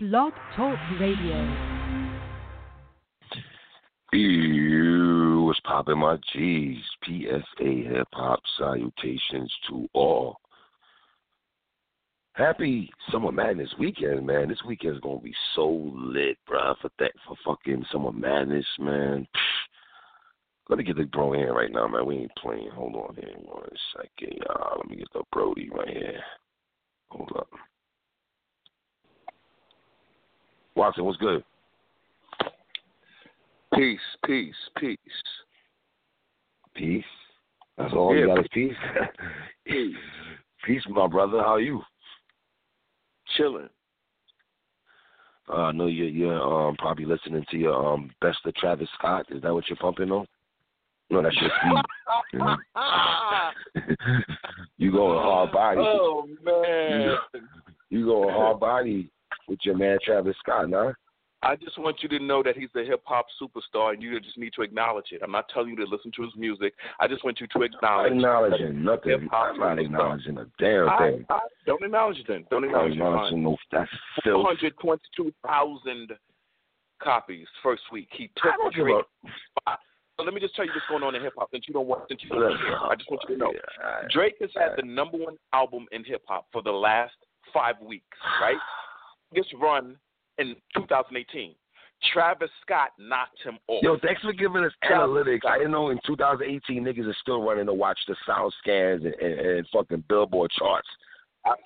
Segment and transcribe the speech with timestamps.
[0.00, 1.42] Blog Talk Radio.
[4.12, 6.78] You was popping my G's.
[7.04, 10.36] PSA hip hop salutations to all.
[12.34, 14.48] Happy Summer Madness weekend, man.
[14.48, 19.26] This weekend's gonna be so lit, bruh, for that for fucking Summer Madness, man.
[20.68, 22.06] Let me get the bro in right now, man.
[22.06, 22.70] We ain't playing.
[22.72, 24.76] Hold on here one second, y'all.
[24.76, 26.22] Let me get the Brody right here.
[27.08, 27.48] Hold up.
[30.78, 31.42] Watson, what's good?
[33.74, 34.98] Peace, peace, peace.
[36.74, 37.04] Peace.
[37.76, 38.72] That's all Yeah, you got is peace.
[39.66, 39.96] Peace.
[40.64, 41.38] peace, my brother.
[41.38, 41.82] How are you?
[43.36, 43.68] Chilling.
[45.50, 49.26] Uh, I know you're you're um probably listening to your um best of Travis Scott.
[49.30, 50.26] Is that what you're pumping on?
[51.10, 51.82] No, that's your speed.
[52.32, 52.56] You, know?
[54.78, 55.80] you going hard body.
[55.80, 57.16] oh man.
[57.90, 59.10] You going hard body
[59.48, 60.92] with your man Travis Scott, nah?
[61.42, 64.36] I just want you to know that he's a hip hop superstar and you just
[64.36, 65.20] need to acknowledge it.
[65.22, 66.74] I'm not telling you to listen to his music.
[66.98, 69.20] I just want you to I'm acknowledge acknowledging nothing.
[69.20, 71.24] hip-hop I'm not acknowledging a damn thing.
[71.30, 72.44] I, don't acknowledge it then.
[72.50, 72.94] Don't acknowledge it.
[72.94, 73.88] acknowledging no that's
[74.24, 74.46] filth.
[74.46, 76.10] hundred twenty-two thousand
[77.00, 78.08] copies first week.
[78.10, 78.96] He took Drake.
[79.68, 79.72] a
[80.16, 81.86] So let me just tell you what's going on in hip hop since you don't
[81.86, 82.78] want since you don't care.
[82.82, 83.52] I just want you to know.
[83.54, 84.10] Yeah, all right.
[84.10, 87.14] Drake has had the number one album in hip hop for the last
[87.54, 88.56] five weeks, right?
[89.32, 89.96] This run
[90.38, 91.54] in 2018.
[92.12, 93.82] Travis Scott knocked him off.
[93.82, 95.44] Yo, thanks for giving us analytics.
[95.46, 99.14] I didn't know in 2018 niggas are still running to watch the sound scans and,
[99.14, 100.88] and, and fucking billboard charts.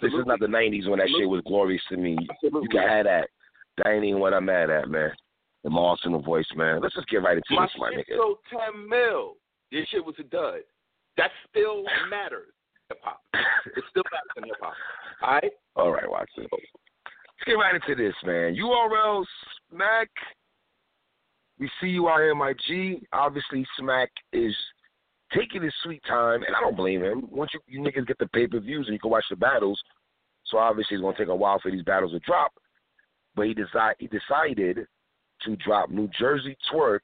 [0.00, 2.16] This is not the 90s when that shit was glorious to me.
[2.42, 3.28] You can have that.
[3.78, 5.10] That ain't even what I'm mad at, man.
[5.64, 6.80] The Arsenal voice, man.
[6.80, 8.16] Let's just get right into My this, my nigga.
[8.16, 9.34] sold 10 mil.
[9.70, 10.60] This shit was a dud.
[11.16, 12.52] That still matters.
[12.88, 13.20] Hip hop.
[13.34, 14.74] It still matters in hip hop.
[15.22, 15.52] All right?
[15.76, 16.46] All right, Watson.
[17.42, 18.54] Let's get right into this, man.
[18.54, 19.24] URL
[19.68, 20.08] Smack.
[21.58, 22.20] We see you out.
[23.12, 24.54] Obviously, Smack is
[25.36, 27.26] taking his sweet time, and I don't blame him.
[27.32, 29.80] Once you, you niggas get the pay per views and you can watch the battles,
[30.44, 32.52] so obviously it's gonna take a while for these battles to drop.
[33.34, 33.56] But he
[33.98, 34.86] he decided
[35.44, 37.00] to drop New Jersey Twork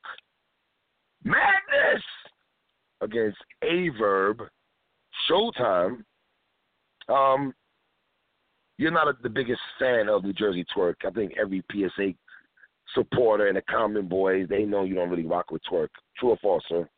[1.25, 2.05] Madness
[3.01, 4.47] against Averb
[5.29, 6.05] Showtime.
[7.09, 7.53] Um,
[8.79, 10.97] you're not a, the biggest fan of New Jersey Twork.
[11.05, 12.15] I think every PSA
[12.95, 15.91] supporter and the Common Boys, they know you don't really rock with Twork.
[16.17, 16.89] True or false, sir?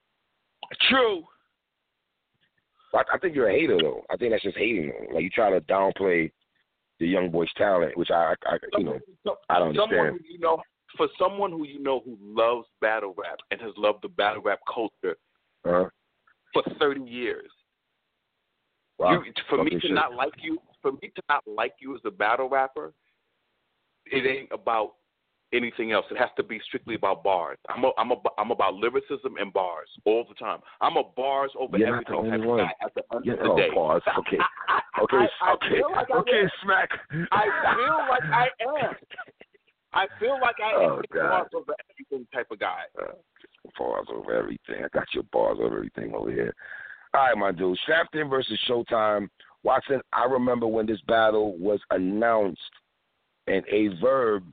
[0.89, 1.25] True.
[2.95, 4.03] I, I think you're a hater, though.
[4.11, 4.93] I think that's just hating.
[4.93, 5.15] Though.
[5.15, 6.31] Like you try to downplay
[6.99, 8.99] the young boy's talent, which I, I, I you know,
[9.49, 10.19] I don't understand.
[10.21, 10.61] who you know,
[10.97, 14.61] for someone who you know who loves battle rap and has loved the battle rap
[14.73, 15.17] culture
[15.65, 15.89] Uh,
[16.53, 17.51] for 30 years,
[19.01, 19.23] wow.
[19.25, 19.93] you, for me to shit.
[19.93, 22.93] not like you, for me to not like you as a battle rapper,
[24.07, 24.95] it ain't about
[25.53, 26.07] anything else.
[26.11, 27.59] It has to be strictly about bars.
[27.69, 30.61] I'm a, I'm a, I'm about lyricism and bars all the time.
[30.81, 32.59] I'm a bars over You're not everything the type only one.
[32.59, 33.69] guy at the end Yeah, of the oh, day.
[33.75, 34.03] pause.
[34.19, 34.39] Okay.
[35.03, 36.51] Okay, I, I okay, like okay, am.
[36.63, 36.89] smack.
[37.33, 37.45] I
[37.77, 38.47] feel like I
[38.87, 38.95] am.
[39.93, 41.31] I feel like I am Oh, a God.
[41.31, 42.83] bars over everything type of guy.
[43.01, 43.13] Uh,
[43.79, 44.85] bars over everything.
[44.85, 46.55] I got your bars over everything over here.
[47.13, 47.79] All right, my dude.
[47.87, 49.29] Shafton versus Showtime.
[49.63, 52.61] Watson, I remember when this battle was announced
[53.47, 54.45] and a verb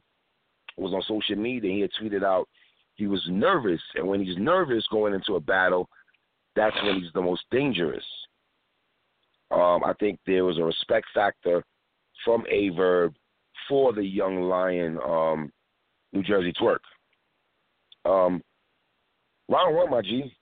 [0.75, 1.71] was on social media.
[1.71, 2.47] He had tweeted out
[2.95, 3.81] he was nervous.
[3.95, 5.87] And when he's nervous going into a battle,
[6.55, 8.03] that's when he's the most dangerous.
[9.51, 11.63] Um, I think there was a respect factor
[12.25, 13.13] from a verb
[13.69, 15.51] for the young lion, um,
[16.11, 16.81] New Jersey Twork.
[18.03, 18.41] Um,
[19.47, 20.33] round one, my G.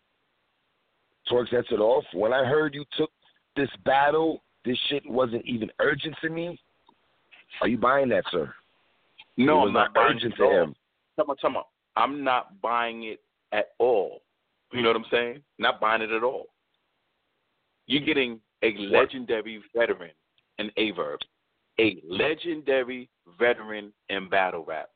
[1.30, 2.04] Twork sets it off.
[2.14, 3.10] When I heard you took
[3.56, 6.60] this battle, this shit wasn't even urgent to me.
[7.62, 8.54] Are you buying that, sir?
[9.38, 10.76] No, I'm not buying urgent it to him.
[11.16, 11.60] Tell me, tell me.
[11.96, 13.22] I'm not buying it
[13.52, 14.22] at all.
[14.74, 15.42] You know what I'm saying?
[15.58, 16.48] Not buying it at all.
[17.88, 18.08] You're mm-hmm.
[18.08, 20.12] getting a legendary veteran
[20.58, 21.18] in Averb,
[21.80, 23.10] a legendary
[23.40, 24.90] veteran in battle rap,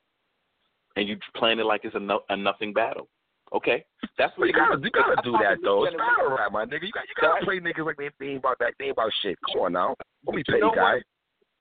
[0.95, 3.07] and you're playing it like it's a, no, a nothing battle.
[3.53, 3.86] Okay,
[4.17, 5.85] that's what You gotta, you gotta do that though.
[5.85, 6.83] It's battle rap, my nigga.
[6.83, 8.73] You got, you gotta play niggas like they, ain't about that.
[8.79, 9.38] They ain't about shit.
[9.51, 9.95] Come on now.
[10.25, 11.00] Don't be You petty, know guy.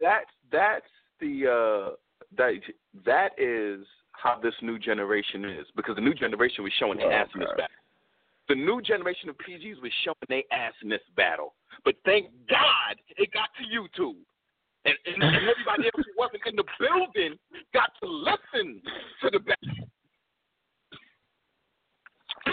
[0.00, 0.86] That's that's
[1.20, 1.94] the uh,
[2.36, 2.52] that
[3.04, 7.14] that is how this new generation is because the new generation was showing their Oh,
[7.14, 7.76] ass in this battle.
[8.48, 11.54] The new generation of PGs was showing their ass in this battle,
[11.84, 14.16] but thank God it got to YouTube.
[14.84, 17.36] And, and, and everybody else who wasn't in the building
[17.74, 18.80] got to listen
[19.22, 19.88] to the battle.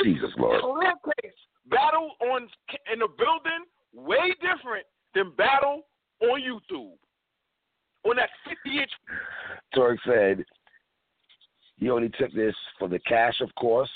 [0.03, 0.61] Jesus Lord.
[0.61, 1.33] Clear case.
[1.67, 2.47] Battle on
[2.91, 5.83] in the building way different than battle
[6.21, 6.93] on YouTube.
[8.03, 8.91] On that 50 inch
[9.73, 10.45] Twork, said
[11.77, 13.89] he only took this for the cash, of course.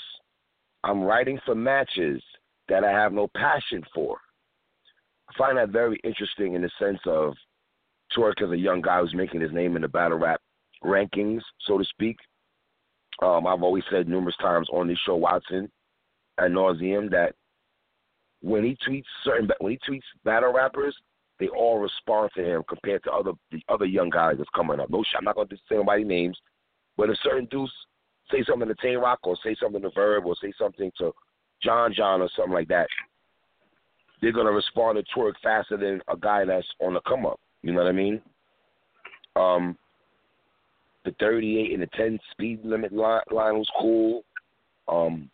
[0.82, 2.22] I'm writing for matches
[2.68, 4.18] that I have no passion for.
[5.28, 7.34] I find that very interesting in the sense of
[8.16, 10.40] Twork as a young guy who's making his name in the battle rap
[10.84, 12.16] rankings, so to speak.
[13.22, 15.70] Um, I've always said numerous times on this show, Watson,
[16.40, 17.34] at nauseum, that
[18.42, 20.96] when he tweets certain when he tweets battle rappers,
[21.38, 24.90] they all respond to him compared to other the other young guys that's coming up.
[24.90, 26.38] No, I'm not going to say anybody's names,
[26.96, 27.72] but if certain dudes
[28.30, 31.12] say something to Tay Roc or say something to Verb or say something to
[31.62, 32.88] John John or something like that,
[34.20, 37.40] they're gonna respond to Twork faster than a guy that's on the come up.
[37.62, 38.20] You know what I mean?
[39.36, 39.76] Um,
[41.04, 44.24] the 38 and the 10 speed limit line, line was cool.
[44.88, 45.30] Um,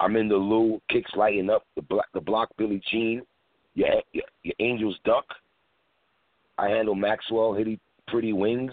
[0.00, 3.22] I'm in the Lou, kicks lighting up the block, the block Billie Jean,
[3.74, 5.24] your, your, your Angels duck.
[6.58, 7.78] I handle Maxwell, Hitty
[8.08, 8.72] Pretty Wings.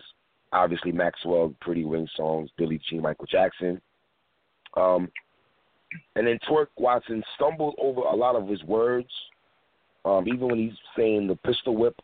[0.52, 3.82] Obviously, Maxwell, Pretty Wings songs, Billie Jean, Michael Jackson.
[4.76, 5.10] Um,
[6.16, 9.10] and then Twork Watson stumbled over a lot of his words.
[10.06, 11.96] Um, even when he's saying the pistol whip,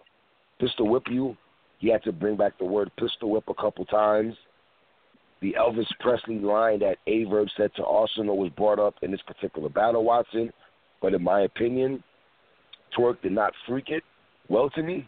[0.59, 1.35] pistol whip you,
[1.79, 4.35] he had to bring back the word pistol whip a couple times.
[5.41, 9.69] The Elvis Presley line that Averb said to Arsenal was brought up in this particular
[9.69, 10.51] battle, Watson.
[11.01, 12.03] But in my opinion,
[12.97, 14.03] Twork did not freak it
[14.49, 15.07] well to me.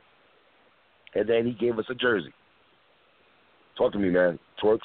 [1.16, 2.34] And then he gave us a jersey.
[3.78, 4.40] Talk to me, man.
[4.64, 4.80] Tworks.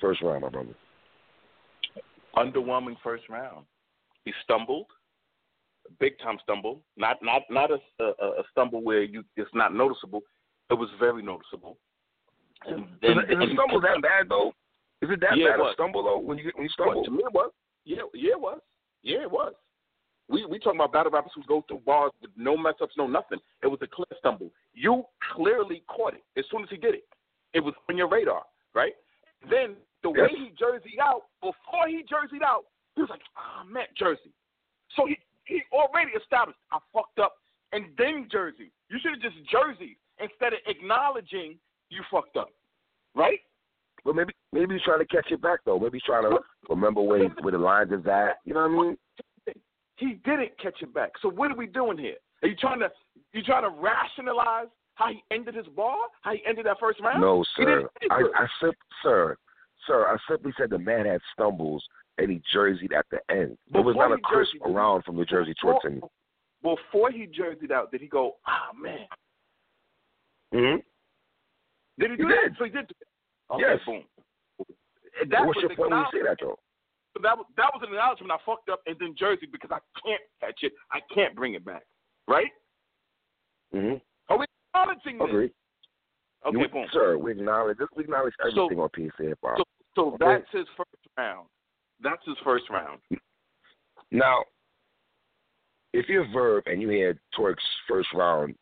[0.00, 0.74] First round, my brother.
[2.36, 3.64] Underwhelming first round.
[4.24, 4.86] He stumbled,
[6.00, 6.80] big time stumble.
[6.96, 10.22] Not not not a, a, a stumble where you it's not noticeable.
[10.70, 11.76] It was very noticeable.
[12.66, 14.52] And then, is, is a stumble that bad though?
[15.02, 16.96] Is it that yeah, bad a stumble though when you when you stumble?
[16.96, 17.50] Well, to me it was.
[17.84, 18.60] Yeah, yeah, it was.
[19.02, 19.52] Yeah, it was.
[20.28, 23.06] We we talking about battle rappers who go through bars with no mess ups, no
[23.06, 23.38] nothing.
[23.62, 24.50] It was a clear stumble.
[24.72, 27.04] You clearly caught it as soon as he did it.
[27.52, 28.42] It was on your radar,
[28.74, 28.94] right?
[29.50, 30.30] Then the yes.
[30.30, 32.64] way he jerseyed out, before he jerseyed out,
[32.94, 34.32] he was like, ah, oh, man, jersey.
[34.96, 37.34] So he he already established I fucked up
[37.72, 38.70] and then jersey.
[38.88, 41.58] You should have just jerseyed instead of acknowledging
[41.90, 42.50] you fucked up,
[43.14, 43.40] right?
[44.04, 45.78] Well, maybe maybe he's trying to catch it back though.
[45.78, 46.38] Maybe he's trying to
[46.68, 48.38] remember where he, where the lines is at.
[48.44, 48.96] You know what I mean?
[49.96, 51.12] He didn't catch it back.
[51.22, 52.16] So what are we doing here?
[52.42, 52.90] Are you trying to
[53.32, 55.96] you trying to rationalize how he ended his ball?
[56.22, 57.20] How he ended that first round?
[57.20, 57.88] No, sir.
[58.10, 59.36] I, I said, sir,
[59.86, 61.82] sir, I simply said the man had stumbles
[62.18, 63.56] and he jerseyed at the end.
[63.72, 66.02] Before it was not a crisp around from the jersey towards him.
[66.62, 69.06] Before he jerseyed out, did he go, ah, oh, man?
[70.52, 70.76] hmm
[71.98, 72.42] Did he do he that?
[72.42, 72.56] Did.
[72.58, 72.90] So he did.
[73.50, 73.78] Okay, yes.
[73.86, 74.02] Boom.
[75.30, 76.58] That What's was your point when you say that, though?
[77.22, 78.32] That was, that was an acknowledgement.
[78.32, 80.72] I fucked up and then jersey because I can't catch it.
[80.90, 81.84] I can't bring it back.
[82.26, 82.50] Right?
[83.72, 84.02] Mm-hmm.
[84.28, 85.28] Are we acknowledging this?
[85.28, 85.50] Agree.
[86.46, 86.86] Okay, you, boom.
[86.92, 87.88] Sir, we acknowledge this.
[87.96, 89.58] we acknowledge everything so, on PC hip hop.
[89.58, 89.64] So,
[89.94, 91.46] so that's his first round.
[92.02, 93.00] That's his first round.
[94.10, 94.44] Now,
[95.92, 98.56] if you're Verb and you hear Twork's first round,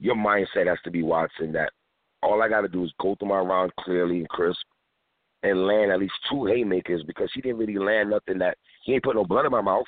[0.00, 1.72] your mindset has to be Watson that
[2.22, 4.60] all I got to do is go through my round clearly and crisp
[5.42, 9.02] and land at least two haymakers because he didn't really land nothing that he ain't
[9.02, 9.86] put no blood in my mouth.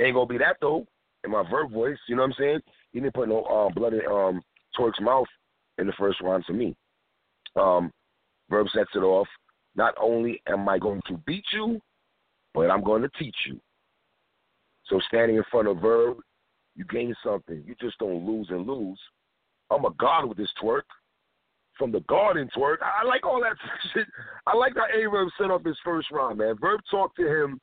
[0.00, 0.86] Ain't gonna be that though
[1.24, 1.98] in my Verb voice.
[2.08, 2.60] You know what I'm saying?
[2.92, 4.42] He didn't put no um, blood in um,
[4.76, 5.26] Twork's mouth
[5.78, 6.74] in the first round to me.
[7.56, 7.90] Um,
[8.50, 9.28] Verb sets it off.
[9.74, 11.80] Not only am I going to beat you,
[12.54, 13.60] but I'm going to teach you.
[14.86, 16.18] So standing in front of Verb,
[16.76, 17.62] you gain something.
[17.66, 18.98] You just don't lose and lose.
[19.70, 20.84] I'm a god with this Twork.
[21.78, 22.78] From the garden Twork.
[22.82, 23.56] I like all that
[23.94, 24.06] shit.
[24.46, 26.56] I like how A Verb set up his first round, man.
[26.60, 27.60] Verb talked to him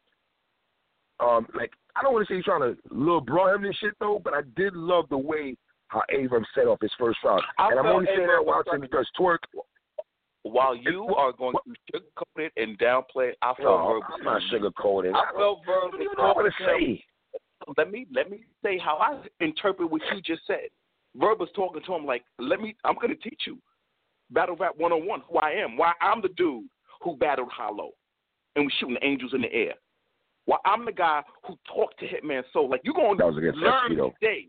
[1.19, 3.93] um like I don't want to say he's trying to little bro him and shit
[3.99, 5.55] though, but I did love the way
[5.89, 7.43] how Averb set off his first round.
[7.59, 9.39] I and I'm only saying that watching because Twork.
[10.45, 14.03] While you are going to sugarcoat it and downplay it, I felt no, Verb.
[14.13, 15.13] I'm not sugarcoating.
[15.15, 15.91] I felt Verb.
[15.91, 17.01] What do you know what to say?
[17.77, 20.67] Let me let me say how I interpret what you just said.
[21.15, 22.75] Verb was talking to him like, "Let me.
[22.83, 23.57] I'm going to teach you
[24.31, 25.21] battle rap 101.
[25.29, 25.77] Who I am.
[25.77, 26.65] Why I'm the dude
[27.01, 27.91] who battled Hollow
[28.55, 29.73] and was shooting angels in the air.
[30.45, 32.69] Why I'm the guy who talked to Hitman Soul.
[32.69, 33.89] Like you're going to learn
[34.19, 34.47] today.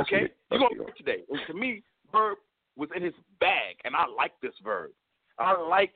[0.00, 0.30] Okay?
[0.50, 1.22] You're going to learn today.
[1.28, 1.82] And to me,
[2.12, 2.38] Verb
[2.76, 4.90] was in his bag, and I like this Verb.
[5.38, 5.92] I like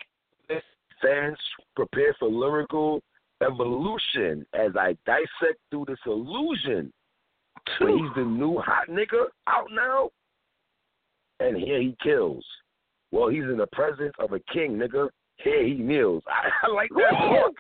[0.49, 0.63] this.
[1.03, 1.39] Fans,
[1.77, 3.03] prepare for lyrical
[3.43, 6.93] evolution as I dissect through this illusion.
[7.81, 10.11] When he's the new hot nigga out now,
[11.41, 12.45] and here he kills.
[13.13, 15.09] Well, he's in the presence of a king, nigga.
[15.37, 16.23] Here he kneels.
[16.29, 17.53] I, I like that talk.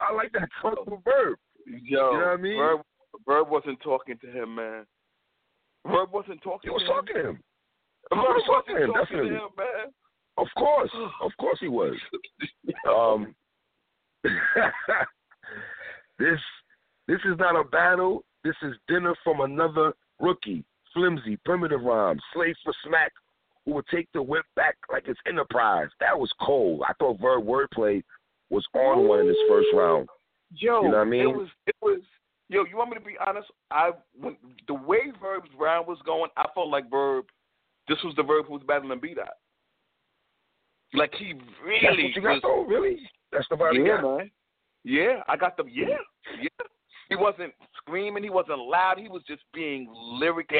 [0.00, 1.38] I like that talk for Verb.
[1.66, 2.56] Yo, you know what I mean?
[2.56, 2.80] Verb,
[3.26, 4.84] Verb wasn't talking to him, man.
[5.86, 6.68] Verb wasn't talking.
[6.68, 7.22] He was to talking him.
[7.22, 7.42] to him.
[8.10, 9.30] Verb was talking to him, talking definitely.
[9.30, 9.92] to him, man.
[10.38, 10.90] Of course,
[11.22, 11.94] of course he was.
[12.88, 13.34] Um,
[16.18, 16.38] this
[17.08, 18.24] this is not a battle.
[18.42, 20.64] This is dinner from another rookie,
[20.94, 23.12] flimsy, primitive rhyme, slave for smack,
[23.70, 25.88] who would take the whip back like it's Enterprise.
[26.00, 26.82] That was cold.
[26.88, 28.02] I thought Verb wordplay
[28.50, 30.08] was on one in this first round.
[30.56, 31.20] Yo, you know what I mean?
[31.20, 32.00] It was it was
[32.48, 32.64] yo.
[32.64, 33.48] You want me to be honest?
[33.70, 34.36] I when
[34.66, 37.26] the way Verb's round was going, I felt like Verb.
[37.88, 39.28] This was the Verb who was battling B Dot.
[40.92, 41.34] Like he
[41.64, 42.40] really That's what you got was.
[42.42, 42.98] though, really?
[43.30, 44.30] That's the vibe yeah, man.
[44.82, 45.86] Yeah, I got the yeah,
[46.40, 46.48] yeah.
[47.10, 48.22] He wasn't screaming.
[48.22, 48.98] He wasn't loud.
[48.98, 50.50] He was just being lyric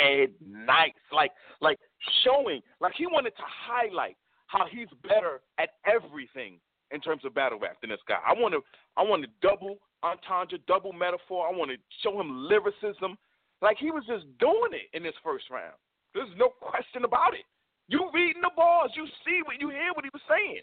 [0.44, 1.30] nice, like
[1.60, 1.78] like
[2.24, 4.16] showing, like he wanted to highlight
[4.48, 6.58] how he's better at everything
[6.90, 8.18] in terms of battle rap than this guy.
[8.26, 8.60] I want to
[8.96, 11.46] I want to double entendre, double metaphor.
[11.46, 13.16] I want to show him lyricism.
[13.62, 15.74] Like he was just doing it in this first round.
[16.14, 17.44] There's no question about it.
[17.86, 20.62] You reading the bars, you see what you hear what he was saying.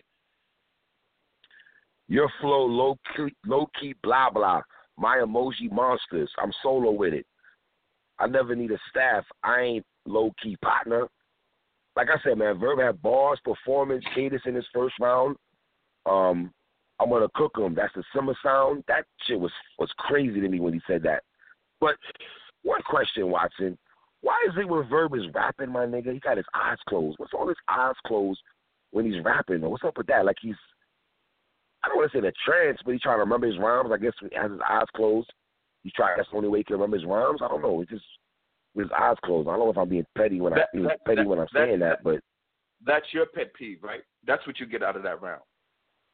[2.09, 4.61] Your flow low key, low key, blah blah.
[4.97, 6.29] My emoji monsters.
[6.41, 7.25] I'm solo with it.
[8.19, 9.23] I never need a staff.
[9.43, 11.07] I ain't low key partner.
[11.95, 15.35] Like I said, man, Verb had bars, performance, cadence in his first round.
[16.05, 16.51] Um,
[16.99, 17.75] I'm gonna cook him.
[17.75, 18.83] That's the summer sound.
[18.87, 21.23] That shit was was crazy to me when he said that.
[21.79, 21.95] But
[22.63, 23.77] one question, Watson.
[24.21, 27.19] Why is it when Verb is rapping, my nigga, he got his eyes closed?
[27.19, 28.39] What's all his eyes closed
[28.91, 29.61] when he's rapping?
[29.61, 30.25] What's up with that?
[30.25, 30.55] Like he's
[31.83, 33.89] I don't want to say the trance, but he's trying to remember his rhymes.
[33.93, 35.31] I guess he has his eyes closed.
[35.83, 36.17] He's trying.
[36.17, 37.39] That's the only way he can remember his rhymes.
[37.43, 37.81] I don't know.
[37.81, 38.05] It's just
[38.75, 39.47] with his eyes closed.
[39.47, 41.39] I don't know if I'm being petty when That- I being that- petty that- when
[41.39, 42.19] I'm saying that, but
[42.85, 44.03] That's your pet peeve, right?
[44.25, 45.41] That's what you get out of that round.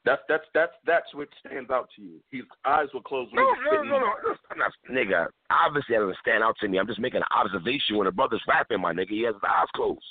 [0.05, 2.21] That's that's that's that's what stands out to you.
[2.29, 3.33] His eyes were closed.
[3.33, 4.35] when no, he was no, no, no.
[4.51, 5.27] I'm nigga.
[5.49, 6.77] Obviously, that doesn't stand out to me.
[6.77, 9.09] I'm just making an observation when a brother's rapping, my nigga.
[9.09, 10.03] He has his eyes closed.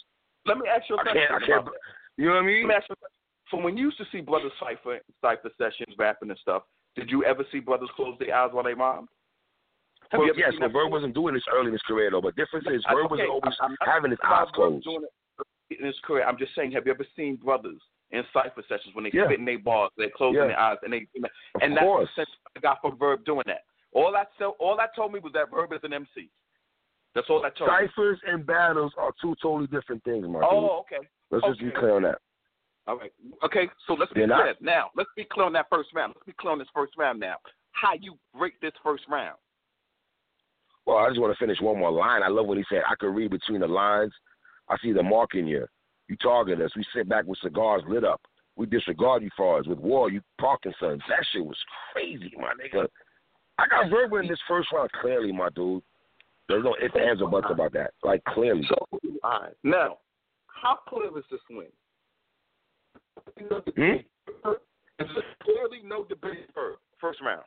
[0.46, 1.22] Let me ask you a I question.
[1.28, 1.42] can't.
[1.42, 1.68] I can't.
[2.16, 2.62] You know what I mean?
[2.62, 3.21] Let me ask you a question.
[3.52, 6.62] From when you used to see brothers cipher cipher sessions, rapping and stuff,
[6.96, 8.70] did you ever see brothers close their eyes while they?
[8.70, 8.78] Have
[10.12, 12.22] Well, yes, but Verb wasn't doing this early in his career though.
[12.22, 14.86] But difference is I- Verb was okay, always I'm not having his eyes closed.
[15.70, 16.24] in his career.
[16.24, 17.80] I'm just saying, have you ever seen brothers
[18.10, 19.24] in cipher sessions when they Yeah.
[19.26, 20.46] spit in their bars, they're closing Yeah.
[20.48, 21.30] their eyes, and they Of
[21.62, 22.08] and that's course.
[22.16, 23.64] the sense I got from Verb doing that.
[23.92, 26.30] All that so all that told me was that Verb is an MC.
[27.14, 27.76] That's all that told me.
[27.76, 30.44] Ciphers and battles are two totally different things, Mark.
[30.48, 31.06] Oh, okay.
[31.30, 32.18] Let's just be clear on that.
[32.86, 33.12] All right.
[33.44, 34.90] Okay, so let's be clear now.
[34.96, 36.14] Let's be clear on that first round.
[36.16, 37.36] Let's be clear on this first round now.
[37.72, 39.36] How you rate this first round?
[40.84, 42.22] Well, I just want to finish one more line.
[42.24, 42.82] I love what he said.
[42.88, 44.12] I could read between the lines.
[44.68, 45.66] I see the mark in you.
[46.08, 46.72] You target us.
[46.76, 48.20] We sit back with cigars lit up.
[48.56, 49.66] We disregard you for us.
[49.66, 51.02] With war, you Parkinson's.
[51.08, 51.56] That shit was
[51.92, 52.88] crazy, my nigga.
[53.58, 55.82] I got Verba in this first round clearly, my dude.
[56.48, 57.92] There's no ifs, ands, or buts about that.
[58.02, 58.62] Like, clearly.
[58.68, 59.54] So all right.
[59.62, 59.98] Now,
[60.48, 61.68] how clear is this win?
[63.76, 63.96] Hmm?
[65.42, 67.42] Clearly no debate for first round.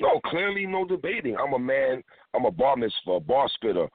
[0.00, 1.36] No, clearly no debating.
[1.36, 2.02] I'm a man.
[2.34, 3.88] I'm a bar mitzvah, a bar spitter.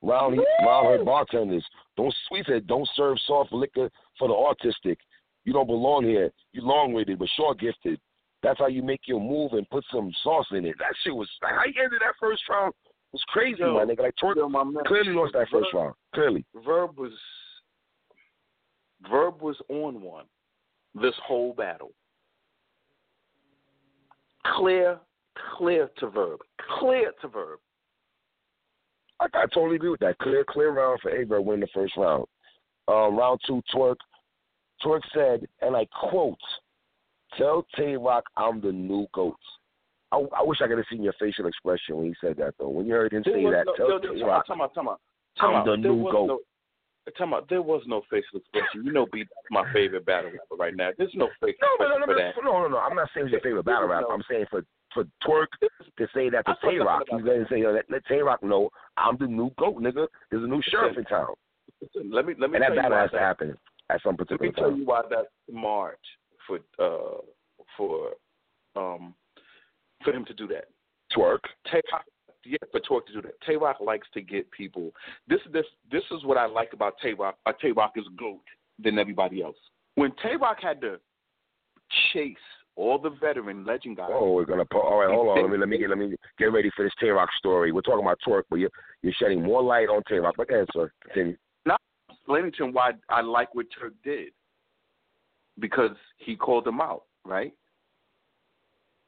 [0.00, 1.64] Round, round her bartenders.
[1.96, 4.96] Don't we said don't serve soft liquor for the autistic.
[5.44, 6.30] You don't belong here.
[6.52, 7.98] You long witted but short gifted.
[8.42, 10.76] That's how you make your move and put some sauce in it.
[10.78, 12.72] That shit was how you ended that first round
[13.12, 14.02] was crazy, Yo, my nigga.
[14.02, 15.94] Like Twork Yo, my man, clearly lost that first round.
[16.14, 16.44] Clearly.
[16.64, 17.12] Verb was
[19.10, 20.24] Verb was on one
[20.94, 21.92] this whole battle.
[24.56, 24.98] Clear,
[25.56, 26.40] clear to Verb,
[26.78, 27.58] clear to Verb.
[29.20, 30.18] I, I totally agree with that.
[30.18, 32.24] Clear, clear round for Aver winning the first round.
[32.88, 33.96] Um, round two, Twork.
[34.82, 36.38] Twork said, and I quote,
[37.36, 39.36] "Tell Tay Roc I'm the new goat."
[40.10, 42.68] I, I wish I could have seen your facial expression when he said that, though.
[42.68, 44.74] When you heard him There say that, no, tell yo, Tay yo, Rock, time out,
[44.74, 45.00] time out,
[45.38, 46.40] time I'm the new goat.
[47.18, 47.48] No, time out.
[47.48, 48.84] There was no facial expression.
[48.84, 50.90] You know, B my favorite battle rapper right now.
[50.98, 52.32] There's no facial No, no, no, no, for that.
[52.44, 52.78] no, no, no.
[52.78, 54.02] I'm not saying it's your favorite battle rap.
[54.08, 54.14] No.
[54.14, 57.60] I'm saying for for Twork to say that to Tay Roc, he's going to say,
[57.60, 60.06] yo, let, let Tay Roc know I'm the new goat, nigga.
[60.30, 61.34] There's a new sheriff in town,
[61.82, 63.56] Listen, let me let me and that battle has to that- happen
[63.90, 64.54] at some particular time.
[64.56, 64.80] Let me tell time.
[64.80, 65.98] you why that's smart
[66.46, 67.20] for uh
[67.76, 68.10] for
[68.76, 69.14] um
[70.04, 70.64] for him to do that.
[71.16, 71.40] Twork.
[71.70, 72.02] Tay Roc,
[72.48, 73.40] yeah, for Twork to do that.
[73.46, 74.92] Tay Roc likes to get people.
[75.28, 77.36] This this this is what I like about Tay Roc.
[77.46, 78.42] Uh, Tay Roc is goat
[78.82, 79.56] than everybody else.
[79.94, 80.98] When Tay Roc had to
[82.12, 82.36] chase
[82.76, 84.10] all the veteran legend guys.
[84.12, 84.64] Oh, we're gonna.
[84.64, 85.42] Po- all right, hold on.
[85.42, 87.72] Let me let me get let me get ready for this Tay Roc story.
[87.72, 88.70] We're talking about Twork, but you're
[89.02, 90.34] you're shedding more light on Tay Roc.
[90.36, 90.90] But ahead, sir.
[91.04, 91.36] Continue.
[92.08, 94.32] explaining to him why I like what Twork did
[95.58, 97.52] because he called him out, right?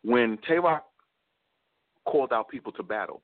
[0.03, 0.85] When Tay Roc
[2.07, 3.23] called out people to battle,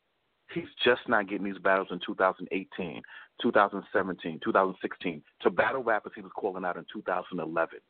[0.52, 3.02] He's just not getting these battles in 2018,
[3.42, 5.22] 2017, 2016.
[5.42, 7.80] To battle rappers he was calling out in 2011.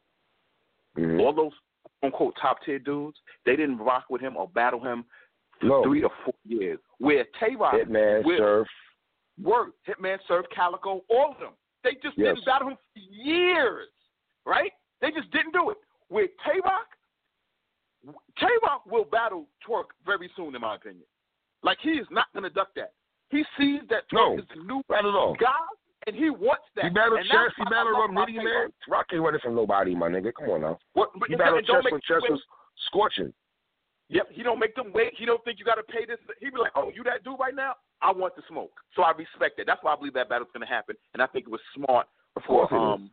[0.96, 1.20] Mhm.
[1.20, 1.52] All those
[2.02, 5.04] unquote top tier dudes, they didn't rock with him or battle him
[5.60, 5.82] for No.
[5.84, 6.78] three to four years.
[6.98, 8.68] Where Tay Roc Hitman, will Surf.
[9.38, 11.52] work, Hitman, Surf, Calicoe, all of them.
[11.82, 12.34] They just Yes.
[12.34, 13.88] didn't battle him for years,
[14.44, 14.72] right?
[15.00, 15.78] They just didn't do it.
[16.08, 16.96] With Tay Roc,
[18.36, 21.06] Tay Roc will battle Twork very soon, in my opinion.
[21.62, 22.92] Like he is not going to duck that.
[23.30, 24.38] He sees that Twork No.
[24.38, 25.36] is the new Not at all.
[25.40, 25.50] guy,
[26.06, 26.84] and he wants that.
[26.84, 27.52] He battled and Chess.
[27.56, 28.68] He why I battled love Rum Nitty, man.
[28.88, 29.06] Rock.
[29.12, 30.32] Ain't running from nobody, my nigga.
[30.38, 30.78] Come on now.
[30.92, 32.40] What, but battled don't Chess when Chess was
[32.86, 33.32] scorching.
[34.08, 35.14] Yep, he don't make them wait.
[35.18, 36.18] He don't think you got to pay this.
[36.38, 37.75] He be like, "Oh, you that dude right now?
[38.00, 39.66] I want the smoke." So I respect that.
[39.66, 42.06] That's why I believe that battle's going to happen, and I think it was smart
[42.46, 43.10] for um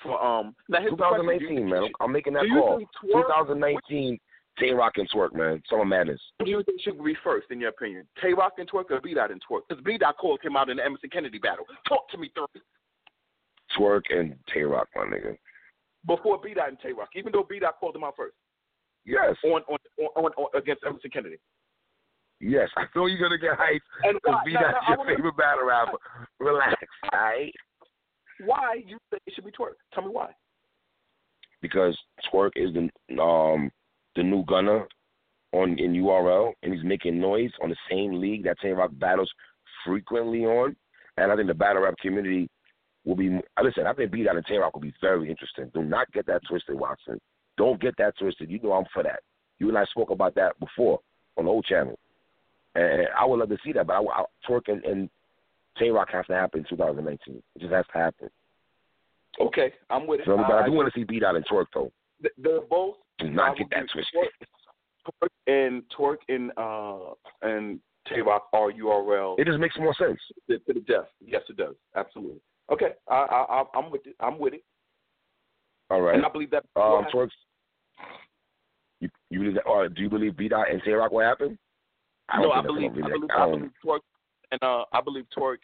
[0.00, 0.54] for um.
[0.68, 1.26] Now here's the question.
[1.26, 1.82] Do you 2018, think man.
[1.82, 2.78] I'm, I'm making that call.
[3.02, 4.20] 2019,
[4.60, 5.62] Tay Roc and Twork, man.
[5.68, 6.20] Summer Madness.
[6.38, 8.06] Who do you think should be first, in your opinion?
[8.22, 9.62] Tay Roc and Twork or B Dot and Twork?
[9.68, 11.64] Because B Dot called came out in the Emerson Kennedy battle.
[11.88, 12.60] Talk to me, three.
[13.78, 15.36] Twork and Tay Roc, my nigga.
[16.06, 18.34] Before B Dot and Tay Roc, even though B Dot called him out first
[19.06, 19.34] Yes.
[19.44, 21.36] on on, on, on, on against Emerson Kennedy.
[22.40, 22.68] Yes.
[22.76, 23.80] I know you're going to get hyped
[24.14, 25.98] because B Dot's your wanna- favorite battle rapper.
[26.40, 26.74] Relax,
[27.12, 27.52] all right?
[28.46, 29.74] why you think it should be Twork?
[29.92, 30.30] Tell me why.
[31.60, 31.96] Because
[32.32, 33.70] Twork is the um
[34.16, 34.86] the new gunner
[35.52, 39.30] on in URL, and he's making noise on the same league that Tay Roc battles
[39.84, 40.76] frequently on.
[41.16, 42.48] And I think the battle rap community
[43.04, 43.40] will be.
[43.62, 45.70] Listen, I think B Dot and Tay Roc will be very interesting.
[45.74, 47.20] Do not get that twisted, Watson.
[47.56, 48.50] Don't get that twisted.
[48.50, 49.20] You know I'm for that.
[49.58, 51.00] You and I spoke about that before
[51.36, 51.98] on the old channel,
[52.74, 53.86] and I would love to see that.
[53.86, 55.10] But I, I, Twork and, and
[55.78, 57.42] Tay Roc has to happen in 2019.
[57.56, 58.30] It just has to happen.
[59.40, 60.26] Okay, I'm with it.
[60.26, 61.92] So, but I do want to see B Dot and Twork though.
[62.38, 64.28] They're both Do not get that twisted.
[65.06, 70.18] Twork and Twork and uh and Tay Roc are URL It just makes more sense.
[70.48, 71.06] to the death.
[71.24, 71.74] Yes, it does.
[71.96, 72.40] Absolutely.
[72.72, 74.14] Okay, I, I, I- I'm with it.
[74.20, 74.62] I'm with it,
[75.90, 76.14] All right.
[76.14, 76.64] and I believe that.
[76.76, 77.34] Um, Twork's.
[79.00, 81.58] You you believe that, or do you believe B Dot and Tay Roc will happen?
[82.28, 82.92] I no, I believe.
[82.94, 83.30] gonna I believe.
[83.36, 84.00] I I believe Twork
[84.52, 85.56] and uh, I believe Twork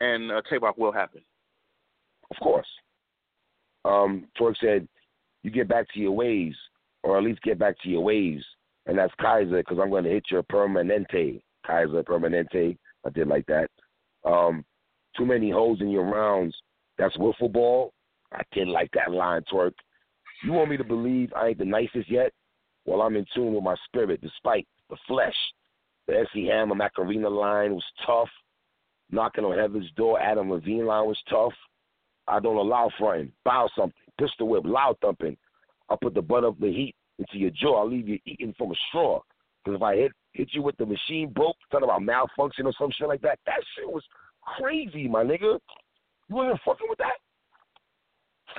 [0.00, 1.20] and uh, Tay Roc will happen.
[2.30, 2.66] Of course.
[3.84, 4.88] Um, Twork said,
[5.42, 6.54] "You get back to your ways,
[7.02, 8.42] or at least get back to your ways,"
[8.86, 11.42] and that's Kaiser because I'm going to hit your permanente.
[11.66, 12.76] Kaiser permanente.
[13.06, 13.70] I did like that.
[14.24, 14.64] Um,
[15.16, 16.56] too many holes in your rounds.
[16.98, 17.92] That's wiffle ball.
[18.32, 19.74] I did like that line, Twork.
[20.44, 22.32] You want me to believe I ain't the nicest yet?
[22.84, 25.34] Well, I'm in tune with my spirit, despite the flesh.
[26.06, 28.30] The MC Hammer Macarena line was tough.
[29.10, 31.52] Knocking on Heaven's door, Adam Levine line was tough.
[32.26, 33.32] I don't allow fronting.
[33.44, 33.92] Bow something.
[34.18, 35.36] Pistol whip, loud thumping.
[35.88, 37.80] I'll put the butt of the heat into your jaw.
[37.80, 39.20] I'll leave you eating from a straw.
[39.64, 42.90] Because if I hit hit you with the machine broke, something about malfunction or some
[42.96, 44.04] shit like that, that shit was
[44.58, 45.58] crazy, my nigga.
[46.28, 47.18] You wasn't fucking with that?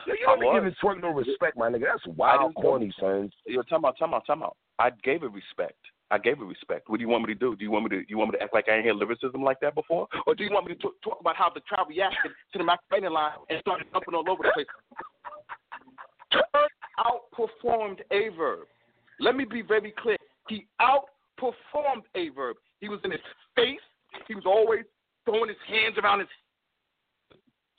[0.07, 1.85] Yo, you don't be giving Twork no respect, my nigga.
[1.91, 3.31] That's wild, corny, son.
[3.45, 4.55] Yo, time out, time out, time out.
[4.77, 5.77] I gave it respect.
[6.11, 6.89] I gave it respect.
[6.89, 7.55] What do you want me to do?
[7.55, 9.43] Do you want me to you want me to act like I ain't heard lyricism
[9.43, 11.87] like that before, or do you want me to t- talk about how the crowd
[11.87, 14.65] reacted to the Macarena line and started jumping all over the place?
[16.99, 18.63] Outperformed Averb.
[19.19, 20.17] Let me be very clear.
[20.47, 22.55] He outperformed Averb.
[22.81, 23.19] He was in his
[23.55, 23.79] face.
[24.27, 24.83] He was always
[25.25, 26.27] throwing his hands around his.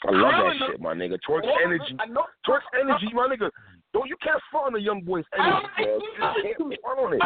[0.06, 1.18] I love that shit, my nigga.
[1.28, 1.96] All energy.
[1.98, 2.24] I know.
[2.46, 3.50] Twork's energy, my nigga.
[3.92, 6.00] Don't you can't front on the young boy's energy, man.
[6.00, 7.20] You can't front on it.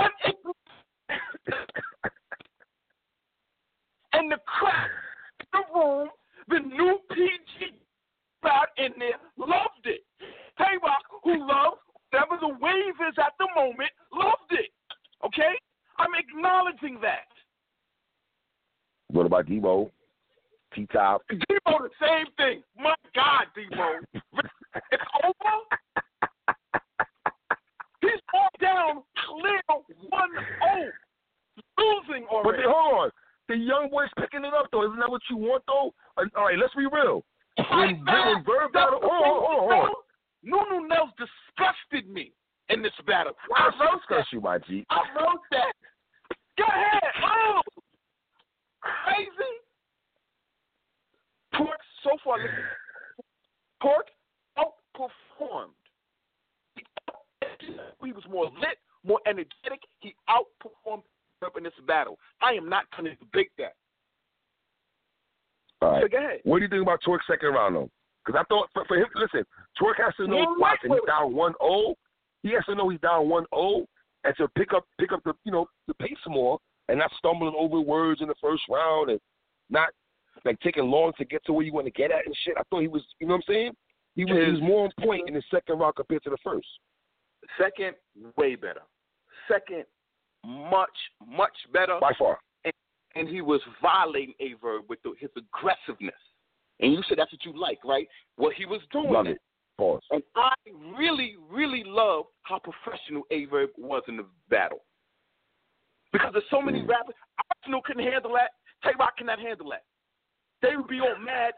[4.14, 4.88] and the crowd
[5.40, 6.08] in the room,
[6.48, 7.74] the new PG
[8.42, 10.04] crowd in there loved it.
[10.58, 11.78] Tay Roc, who loved
[12.10, 14.70] whatever the wave is at the moment, loved it.
[15.24, 15.54] Okay?
[15.98, 17.26] I'm acknowledging that.
[19.08, 19.90] What about Debo?
[20.74, 21.22] T Top.
[21.30, 22.62] Debo, the same thing.
[22.78, 24.00] My God, Debo.
[24.92, 25.54] it's over.
[28.00, 30.92] He's all down clear 1 0.
[31.78, 32.62] Losing But already.
[32.62, 33.10] then, hold on.
[33.48, 34.84] The young boy's picking it up though.
[34.84, 35.94] Isn't that what you want though?
[36.16, 37.22] Uh, All right, let's be real.
[37.70, 39.93] When, when Verb battle, hold on, hold on, hold on.
[40.44, 42.32] Nunu Nels disgusted me
[42.68, 43.32] in this battle.
[43.56, 44.26] I wrote that.
[44.32, 44.84] you, my G?
[44.90, 45.72] I wrote that.
[46.56, 47.02] Go ahead.
[47.24, 47.60] Oh,
[48.80, 49.30] crazy.
[51.54, 52.38] Pork so far.
[52.38, 52.54] Listen,
[53.82, 54.06] Pork
[54.58, 55.74] outperformed.
[58.02, 59.80] He was more lit, more energetic.
[60.00, 61.02] He outperformed
[61.40, 62.18] Verb in this battle.
[62.42, 63.74] I am not going to debate that.
[65.80, 66.02] All right.
[66.02, 66.40] So go ahead.
[66.44, 67.90] What do you think about Twork's second round though?
[68.24, 69.44] Because I thought for, for him, listen,
[69.80, 70.90] Twork has to know Yeah, Watson.
[70.90, 71.94] wait, He's down one zero.
[72.42, 73.86] He has to know he's down one zero,
[74.24, 76.58] and to pick up pick up the you know the pace more.
[76.88, 79.18] and not stumbling over words in the first round and
[79.70, 79.88] not
[80.44, 82.54] like taking long to get to where you want to get at and shit.
[82.58, 83.72] I thought he was, you know what I'm saying?
[84.16, 86.66] He was, he was more on point in the second round compared to the first.
[87.58, 87.94] Second,
[88.36, 88.82] way better.
[89.48, 89.84] Second,
[90.46, 90.90] much,
[91.26, 91.98] much better.
[92.00, 92.38] By far.
[92.64, 92.72] And,
[93.14, 96.14] and he was violating Averb with the, his aggressiveness.
[96.80, 98.06] And you said that's what you like, right?
[98.36, 99.32] Well, he was doing Love it.
[99.32, 99.38] it.
[99.78, 100.02] Pause.
[100.10, 100.52] And I
[100.96, 104.84] really, really love how professional Averb was in the battle.
[106.12, 106.88] Because there's so many Mm.
[106.88, 107.14] rappers.
[107.56, 108.52] Arsenal couldn't handle that.
[108.82, 109.84] Tay Roc cannot handle that.
[110.62, 111.54] They would be all mad.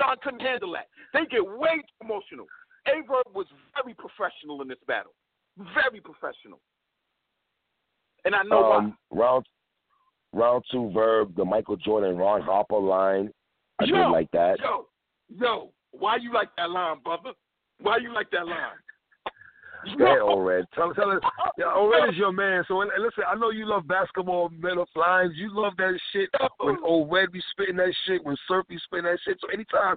[0.00, 0.88] Sean couldn't handle that.
[1.12, 2.46] They get way too emotional.
[2.86, 5.12] Averb was very professional in this battle.
[5.56, 6.60] Very professional.
[8.24, 9.46] And I know um, round
[10.32, 13.32] round two verb, the Michael Jordan Ron Harper line.
[13.78, 14.58] I Yo, did like that.
[14.60, 14.88] Yo,
[15.28, 17.32] yo, why you like that line, brother?
[17.80, 18.78] Why you like that line?
[19.94, 20.64] Ahead, O-Red.
[20.74, 21.20] Tell, tell us.
[21.58, 22.64] Yeah, O-Red is your man.
[22.66, 25.32] So and listen, I know you love basketball metal lines.
[25.36, 27.04] You love that shit when oh.
[27.04, 29.38] O-Red be spitting that shit, when Surf be spitting that shit.
[29.40, 29.96] So anytime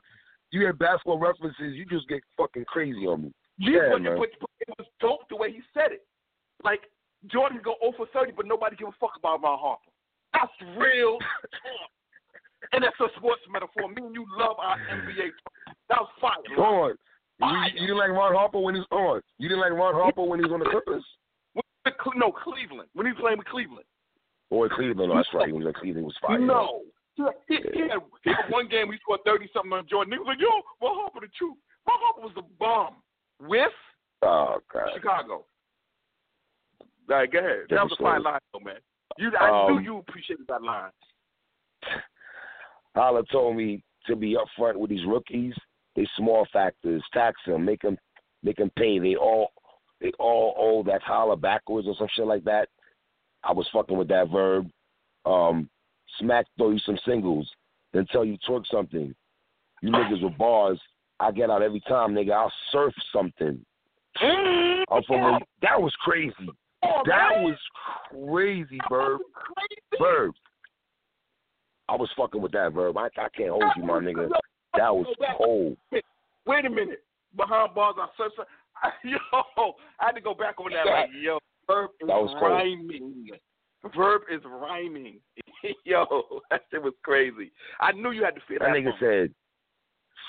[0.51, 3.33] you hear basketball references, you just get fucking crazy on me.
[3.57, 6.05] Yeah, Yeah, but, but, it was dope the way he said it.
[6.63, 6.81] Like
[7.27, 9.91] Jordan go 0 for 30, but nobody give a fuck about Ron Harper.
[10.33, 11.89] That's real talk.
[12.73, 13.89] And that's a sports metaphor.
[13.89, 15.31] Me and you love our NBA.
[15.43, 15.75] talk.
[15.89, 16.55] That was fire.
[16.55, 16.95] Fire.
[17.39, 19.21] You, you didn't like Ron Harper when he's on.
[19.37, 21.03] You didn't like Ron Harper when he was on the Clippers?
[22.15, 22.89] No, Cleveland.
[22.93, 23.85] When he was playing with Cleveland.
[24.49, 25.11] Or Cleveland?
[25.15, 25.47] That's right.
[25.47, 26.03] He was in Cleveland.
[26.03, 26.39] He was fire.
[26.39, 26.81] No.
[27.47, 30.13] He, he, had, he had one game he scored 30 something on Jordan.
[30.13, 30.47] He was like, yo,
[30.81, 31.57] Ron Harper, the truth.
[31.87, 32.95] Ron Harper was the bomb
[33.41, 33.71] with
[34.21, 34.89] Oh God.
[34.93, 35.45] Chicago.
[37.09, 37.51] All right, go ahead.
[37.69, 38.75] That Different was a fine line, though, man.
[39.17, 40.91] You, I knew Um, you appreciated that line.
[42.95, 45.53] Holla told me to be upfront with these rookies.
[45.95, 47.97] They small factors, tax them, make them,
[48.43, 48.99] make them pay.
[48.99, 49.51] They all,
[49.99, 52.69] they all owe that holler backwards or some shit like that.
[53.43, 54.69] I was fucking with that verb.
[55.25, 55.69] Um,
[56.19, 57.49] smack throw you some singles,
[57.93, 59.13] then tell you twerk something.
[59.81, 60.79] You niggas with bars,
[61.19, 62.31] I get out every time, nigga.
[62.31, 63.63] I'll surf something.
[64.21, 66.33] I'm from you- that was crazy.
[66.81, 67.57] Oh, That was
[68.29, 69.19] crazy, verb.
[69.99, 70.33] Verb.
[71.89, 72.97] I was fucking with that verb.
[72.97, 74.29] I, I can't hold you, my nigga.
[74.77, 75.05] That was
[75.37, 75.77] cold.
[76.45, 77.03] Wait a minute.
[77.35, 78.37] Behind bars, I searched.
[79.03, 79.17] Yo,
[79.99, 80.85] I had to go back on that.
[80.85, 82.51] Like, yo, verb is That was cold.
[82.51, 83.27] rhyming.
[83.95, 85.19] Verb is rhyming.
[85.85, 86.05] yo,
[86.49, 87.51] that shit was crazy.
[87.79, 88.75] I knew you had to feel That that.
[88.77, 89.33] nigga said,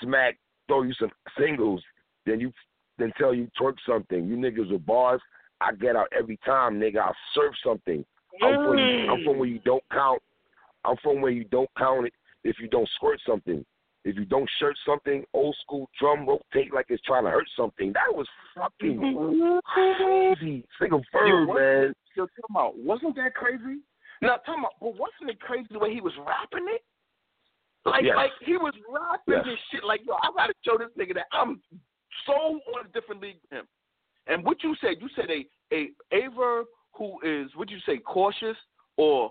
[0.03, 0.37] smack,
[0.68, 1.83] throw you some singles,
[2.26, 2.53] then you
[2.98, 4.26] then tell you twerk something.
[4.26, 5.20] You niggas with bars,
[5.61, 6.98] I get out every time, nigga.
[6.98, 8.05] I'll serve something.
[8.42, 9.11] I'm from, Mm.
[9.11, 10.20] I'm from where you don't count.
[10.85, 12.12] I'm from where you don't count it
[12.44, 13.64] if you don't squirt something.
[14.04, 17.92] If you don't shirt something, old school drum rotate like it's trying to hurt something.
[17.92, 18.98] That was fucking
[19.64, 20.64] crazy.
[20.80, 21.94] Yo, verb, man.
[22.16, 23.80] Yo, talking about, wasn't that crazy?
[24.22, 26.82] Now, talking about, but wasn't it crazy the way he was rapping it?
[27.84, 28.16] Like, Yes.
[28.16, 29.44] like he was rapping Yes.
[29.44, 29.84] this shit.
[29.84, 31.62] Like, yo, I gotta show this nigga that I'm
[32.26, 33.68] so on a different league with him.
[34.26, 38.56] And what you said, you said a a Aver who is, what you say, cautious
[38.96, 39.30] or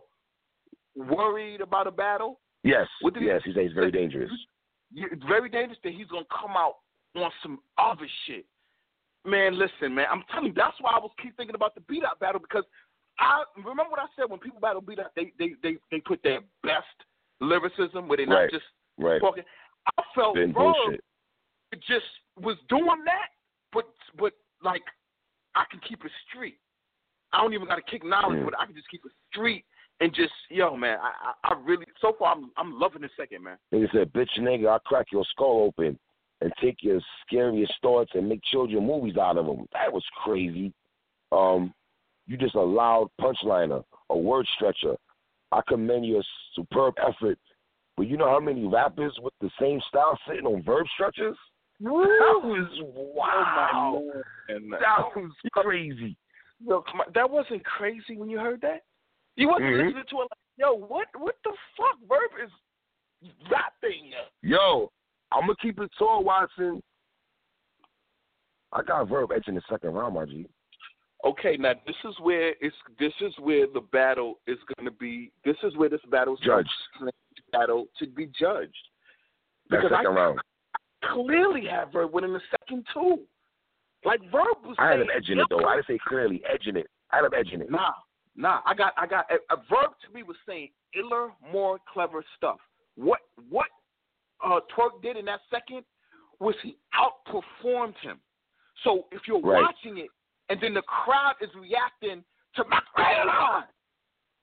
[0.96, 2.40] worried about a battle.
[2.64, 3.42] Yes, What did he- yes.
[3.44, 4.32] He says it's very dangerous.
[4.96, 6.78] It's very dangerous that he's gonna come out
[7.16, 8.46] on some other shit.
[9.26, 12.00] Man, listen, man, I'm telling you, that's why I was keep thinking about the B
[12.00, 12.64] Dot battle because
[13.20, 16.24] I remember what I said when people battle B Dot, they they they they put
[16.24, 16.88] their best
[17.42, 18.52] lyricism where they're not Right.
[18.52, 18.66] just
[18.98, 19.20] Right.
[19.22, 19.44] talking.
[19.98, 21.04] I felt Been bullshit.
[21.88, 22.06] just
[22.38, 23.30] was doing that,
[23.72, 23.86] but
[24.18, 24.84] but like
[25.56, 26.60] I can keep it street.
[27.32, 28.46] I don't even got to kick knowledge, Mm.
[28.46, 29.66] but I can just keep it street
[30.00, 30.98] and just yo, man.
[31.02, 33.58] I I, I really so far I'm I'm loving this second, man.
[33.74, 35.98] Nigga said, bitch nigga, I'll crack your skull open
[36.42, 39.66] and take your scariest thoughts and make children movies out of them.
[39.74, 40.74] That was crazy.
[41.32, 41.74] Um,
[42.28, 44.96] you just a loud punchliner, a word stretcher.
[45.52, 46.24] I commend your
[46.56, 47.38] superb effort.
[47.98, 51.36] But you know how many rappers with the same style sitting on verb stretchers?
[51.82, 52.70] That was
[53.16, 54.02] wow.
[54.02, 56.16] Oh, And That was crazy.
[56.66, 58.84] Yo, come that wasn't crazy when you heard that.
[59.40, 59.86] You wasn't Mhm.
[59.86, 61.98] listening to it like, yo, what what the fuck?
[62.08, 62.52] Verb is
[63.50, 64.12] rapping.
[64.42, 64.92] Yo,
[65.32, 66.82] I'm gonna keep it tall, Watson.
[68.74, 70.48] I got verb edge in the second round, my G.
[71.24, 75.32] Okay, now this is where it's this is where the battle is going to be.
[75.44, 76.70] This is where this battle is Judged.
[77.52, 78.90] battle to be judged.
[79.70, 80.40] That Because I- second round.
[81.02, 83.26] Clearly, have Verb winning the second two.
[84.04, 84.76] Like Verb was.
[84.78, 85.66] I had him saying, edging it though.
[85.66, 86.88] I didn't say clearly edging it.
[87.12, 87.70] I had him edging it.
[87.72, 87.94] Nah,
[88.36, 88.60] nah.
[88.66, 89.26] I got, I got.
[89.32, 92.58] A, a verb to me was saying iller, more clever stuff.
[92.96, 93.68] What, what,
[94.44, 95.84] uh, Twork did in that second
[96.40, 98.20] was he outperformed him.
[98.84, 99.62] So if you're Right.
[99.62, 100.10] watching it
[100.50, 102.24] and then the crowd is reacting
[102.56, 102.80] to my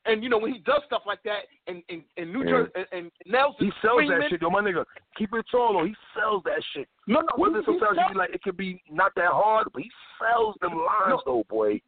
[0.04, 2.50] And you know when he does stuff like that in in, in New Yeah.
[2.50, 4.84] Jersey and, and Nels He sells that shit, yo, my nigga.
[5.16, 5.84] Keep it tall, though.
[5.84, 6.88] He sells that shit.
[7.08, 9.68] No, no, Whether he, he sometimes you be like it could be not that hard,
[9.72, 11.80] but he sells them lines, though, boy.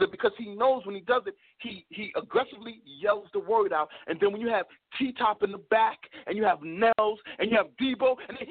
[0.00, 3.88] It because he knows when he does it, he he aggressively yells the word out.
[4.06, 4.66] And then when you have
[4.98, 8.46] T Top in the back, and you have Nels, and you have Debo, and they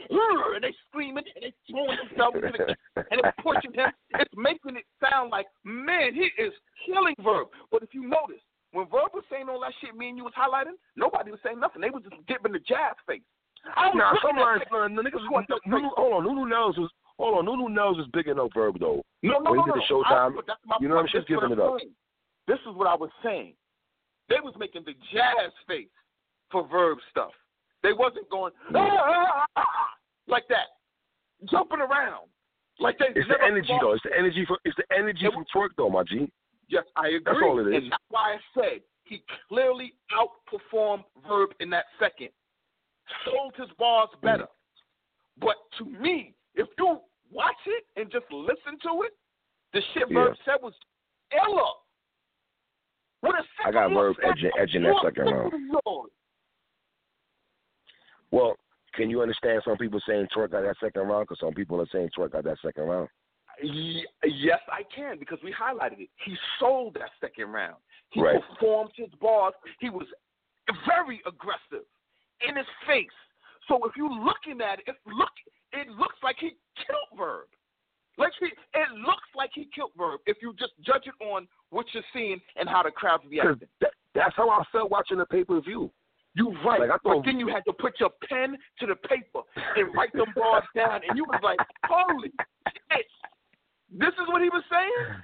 [0.56, 2.75] and they screaming and they throwing themselves the
[3.12, 6.54] and they're pushing him, it's making it sound like man, he is
[6.86, 7.47] killing Verb.
[7.71, 10.34] But if you notice, when Verb was saying all that shit, me and you was
[10.38, 11.82] highlighting, nobody was saying nothing.
[11.82, 13.21] They was just giving the jazz face.
[13.75, 16.89] I was Nah, some lines, niggas, hold on, Nunu Nels was,
[17.21, 19.03] hold on, Nunu Nels is big enough verb though.
[19.23, 19.81] No, no, When no, he did no.
[19.81, 20.34] the Showtime,
[20.71, 21.27] I, you know what I'm point.
[21.27, 21.27] saying?
[21.27, 21.77] This is what Giving it up.
[21.79, 21.91] saying.
[22.47, 23.53] This is what I was saying.
[24.29, 25.88] They was making the jazz face
[26.51, 27.31] for verb stuff.
[27.84, 29.65] They wasn't going ah, ah, ah, ah,
[30.27, 30.67] like that,
[31.49, 32.27] jumping around
[32.79, 33.05] like they.
[33.15, 33.81] It's the energy fought.
[33.81, 33.93] though.
[33.93, 36.31] It's the energy for it's the energy It from Twork though, my G.
[36.69, 37.21] Yes, I agree.
[37.25, 37.84] That's all it is.
[37.84, 42.29] And that's why I said he clearly outperformed Verb in that second.
[43.25, 44.47] Sold his bars better.
[45.39, 46.99] But to me, if you
[47.32, 49.12] watch it and just listen to it,
[49.74, 50.74] the shit Verb said was
[51.32, 51.74] illa.
[53.24, 55.54] With a I got second Verb edging- edging that second round.
[58.32, 58.56] Well,
[58.94, 61.28] can you understand some people saying Twork got that second round?
[61.28, 63.10] Because some people are saying Twork got that second round.
[63.62, 66.10] Yes, I can because we highlighted it.
[66.26, 67.76] He sold that second round.
[68.10, 68.41] He Right.
[68.41, 69.54] performed his bars.
[69.80, 70.08] He was
[70.88, 71.86] very aggressive
[72.41, 73.12] in his face.
[73.67, 75.32] So if you're looking at it, it look
[75.73, 76.51] it looks like he
[76.86, 77.45] killed Verb.
[78.17, 81.86] Like he, it looks like he killed Verb if you just judge it on what
[81.93, 83.67] you're seeing and how the crowd's 'Cause reacting.
[83.79, 85.91] that, that's how I felt watching the pay per view.
[86.34, 89.41] You right, Like, I but then you had to put your pen to the paper
[89.75, 92.31] and write them bars down, and you was like, "Holy
[92.91, 93.05] shit!"
[93.91, 95.19] This is what he was saying.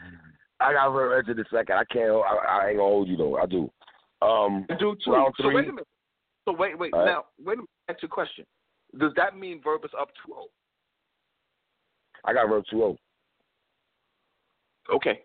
[0.60, 1.76] I got Verb edging the second.
[1.78, 2.12] I can't.
[2.12, 3.38] I, I ain't gonna hold you though.
[3.38, 3.72] I do.
[4.22, 5.32] Um, do too.
[5.40, 5.88] So wait a minute.
[6.46, 6.94] So wait, wait.
[6.94, 7.06] All right.
[7.06, 7.70] Now, wait a minute.
[7.88, 8.46] That's your question.
[9.00, 10.48] Does that mean Verb is up oh?
[12.26, 12.30] 2-0?
[12.30, 12.98] I got Verb 2-0.
[14.94, 15.22] Okay.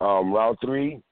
[0.00, 1.02] Um, round three,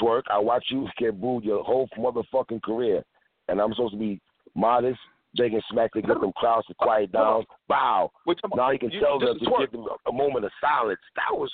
[0.00, 0.22] Twork.
[0.30, 3.02] I watch you get booed your whole motherfucking career,
[3.48, 4.20] and I'm supposed to be
[4.54, 4.98] modest,
[5.36, 7.44] begging smack to get them crowds to quiet down.
[7.68, 8.10] Bow.
[8.54, 9.60] Now you can you- tell them to twerk.
[9.60, 11.00] give them a, a moment of silence.
[11.16, 11.50] That was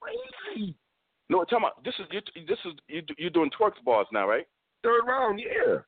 [0.00, 0.74] crazy.
[1.30, 1.68] No, tell me.
[1.84, 2.20] This is you.
[2.46, 3.02] This is you.
[3.16, 4.46] You're doing Twork bars now, right?
[4.82, 5.78] Third round, yeah.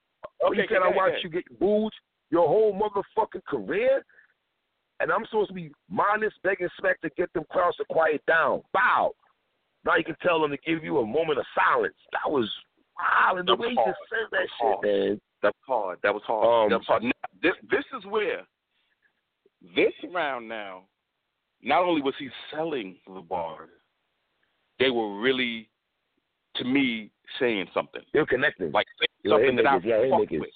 [0.44, 0.62] Okay.
[0.62, 1.92] you said I ahead, watch go you get booed
[2.30, 4.04] your whole motherfucking career,
[5.00, 8.62] and I'm supposed to be modest, begging smack to get them crowds to quiet down.
[8.72, 9.12] Bow.
[9.84, 11.94] Now you can tell them to give you a moment of silence.
[12.12, 12.48] That was
[12.96, 13.88] wow, and the way he hard.
[13.88, 14.84] just said that That's shit, hard.
[14.84, 15.20] man.
[15.42, 15.98] That's hard.
[16.02, 16.64] That was hard.
[16.64, 17.02] Um, that was hard.
[17.02, 17.10] Now,
[17.42, 18.42] this, this is where
[19.74, 20.82] this round now.
[21.62, 23.68] Not only was he selling the bars,
[24.78, 25.68] they were really,
[26.56, 28.02] to me, saying something.
[28.12, 28.72] They're connecting.
[28.72, 28.86] Like
[29.26, 30.50] something that I haymakers, yeah, fuck with.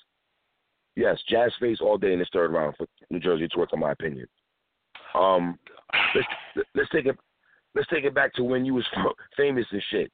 [0.96, 3.92] Yes, Jazz face all day in this third round for New Jersey Twork, in my
[3.92, 4.26] opinion.
[5.14, 5.58] Um,
[6.14, 7.16] let's let's take it
[7.74, 8.84] let's take it back to when you was
[9.36, 10.10] famous and shit.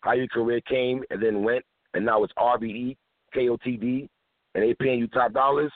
[0.00, 2.96] How your career came and then went, and now it's RBE,
[3.34, 4.08] KOTD,
[4.54, 5.72] and they paying you top dollars.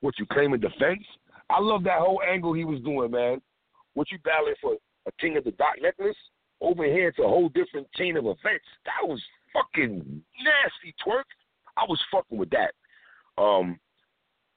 [0.00, 1.02] What you claiming defense?
[1.50, 3.40] I love that whole angle he was doing, man.
[3.94, 4.74] What you battling for
[5.06, 6.16] a King of the Dot necklace?
[6.60, 8.66] Over here, it's a whole different chain of events.
[8.84, 9.20] That was
[9.52, 11.24] fucking nasty Twork.
[11.76, 12.74] I was fucking with that.
[13.42, 13.78] Um,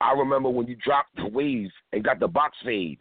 [0.02, 3.00] I remember when you dropped the wave and got the box fade.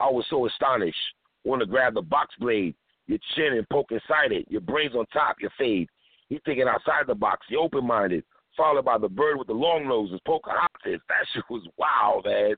[0.00, 0.96] I was so astonished.
[1.44, 2.74] Want to grab the box blade,
[3.06, 5.88] your chin and poke inside it, your brains on top, your fade.
[6.28, 8.24] He thinking outside the box, he open minded.
[8.56, 11.00] Followed by the bird with the long nose noses, Pocahontas.
[11.08, 12.54] That shit was wild, man.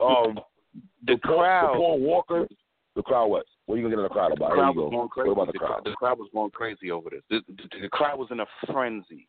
[0.00, 0.38] Um,
[1.04, 1.74] The Paul- crowd.
[1.74, 2.48] the Paul Walker,
[2.96, 3.44] the crowd was.
[3.66, 4.48] What are you gonna get in the crowd about?
[4.48, 4.90] Here crowd was go.
[4.90, 5.28] going crazy.
[5.28, 5.82] What about the The crowd?
[5.84, 7.22] The crowd was going crazy over this.
[7.30, 9.28] The, the, the crowd was in a frenzy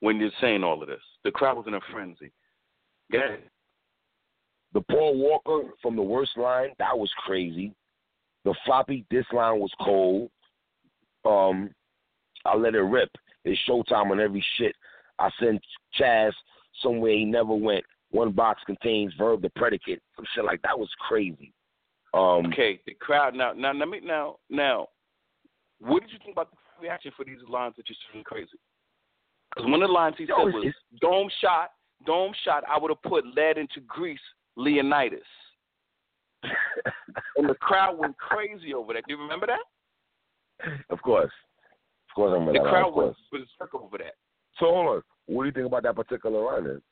[0.00, 1.02] when you're saying all of this.
[1.24, 2.32] The crowd was in a frenzy.
[3.10, 3.36] Yeah.
[4.72, 7.72] The Paul Walker from the worst line, that was crazy.
[8.44, 10.30] The floppy this line was cold.
[11.24, 11.70] Um,
[12.44, 13.10] I let it rip.
[13.44, 14.74] It's showtime on every shit.
[15.18, 15.60] I sent
[15.98, 16.32] Chaz
[16.82, 17.84] somewhere he never went.
[18.10, 20.00] One box contains verb the predicate.
[20.16, 21.52] Some shit like that was crazy.
[22.12, 23.52] Um, Okay, the crowd now.
[23.52, 24.88] Now let me now now.
[25.78, 28.48] What did you think about the reaction for these lines that you said crazy?
[29.54, 31.72] Because one of the lines he said it's- was "Dome shot,
[32.04, 34.20] dome shot." I would have put lead into Greece,
[34.56, 35.26] Leonidas,
[37.36, 39.04] and the crowd went crazy over that.
[39.06, 39.64] Do you remember that?
[40.90, 41.32] of course,
[42.10, 42.64] of course, I remember The that.
[42.64, 43.16] line, crowd of course.
[43.32, 44.14] was berserk over that.
[44.58, 45.02] So hold on.
[45.26, 46.64] What do you think about that particular line?
[46.64, 46.82] Then?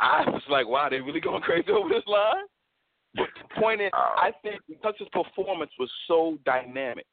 [0.00, 2.44] I was like, wow, they really going crazy over this line.
[3.14, 4.14] But the point is, Oh.
[4.16, 7.06] I think because his performance was so dynamic,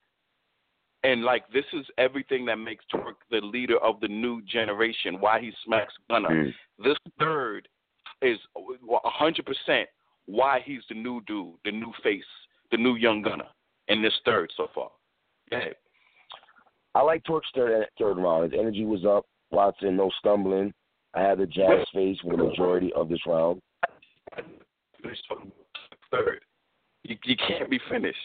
[1.03, 5.19] And like this is everything that makes Twork the leader of the new generation.
[5.19, 6.29] Why he smacks Gunna.
[6.29, 6.53] Mm.
[6.83, 7.67] This third
[8.21, 9.89] is a hundred percent
[10.25, 12.23] why he's the new dude, the new face,
[12.71, 13.49] the new young Gunna
[13.89, 14.91] in this third so far.
[15.51, 15.73] Yeah.
[16.95, 18.51] I like Twork's third third round.
[18.51, 19.25] His energy was up.
[19.51, 20.73] Watson, no stumbling.
[21.15, 23.61] I had the jazz face for the majority of this round.
[26.11, 26.39] Third,
[27.03, 28.17] you, you can't be finished.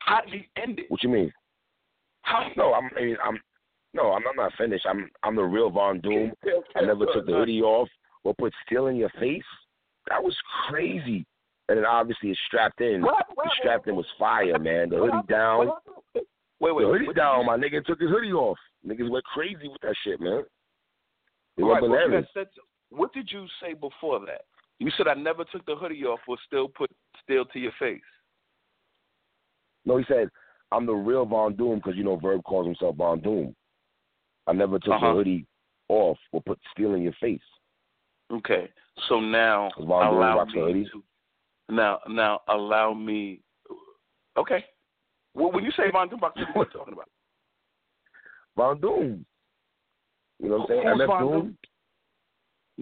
[0.00, 0.86] How did he end it?
[0.88, 1.32] What you mean?
[2.22, 2.48] How?
[2.56, 2.88] No, I'm.
[3.24, 3.38] I'm.
[3.94, 4.86] No, I'm, I'm not finished.
[4.88, 5.08] I'm.
[5.22, 6.32] I'm the real Von Doom.
[6.76, 7.88] I never took the hoodie off
[8.24, 9.42] or put steel in your face.
[10.08, 10.36] That was
[10.68, 11.26] crazy.
[11.68, 13.02] And then obviously it's strapped in.
[13.02, 13.26] What?
[13.34, 13.44] What?
[13.44, 14.90] The strapped in was fire, man.
[14.90, 15.70] The hoodie down.
[16.14, 16.84] Wait, wait.
[16.84, 17.46] The hoodie down.
[17.46, 18.58] My nigga took his hoodie off.
[18.86, 20.42] Niggas went crazy with that shit, man.
[21.58, 22.28] Right, went but you bananas.
[22.34, 22.48] said-
[22.90, 24.42] what did you say before that?
[24.78, 26.90] You said I never took the hoodie off or still put
[27.22, 28.00] steel to your face.
[29.84, 30.28] No, he said,
[30.70, 33.54] I'm the real Von Doom because, you know, Verb calls himself Von Doom.
[34.46, 35.08] I never took Uh-huh.
[35.08, 35.46] the hoodie
[35.88, 37.42] off or put steel in your face.
[38.30, 38.72] Okay,
[39.08, 41.04] so now 'Cause Von Doom allow me to
[41.68, 43.42] now now allow me.
[44.36, 44.64] Okay,
[45.34, 47.10] well, when you say Von Doom, what are you talking about?
[48.56, 49.26] Von Doom.
[50.42, 50.98] You know what I'm saying?
[50.98, 51.40] MF Von Doom.
[51.40, 51.56] Doom?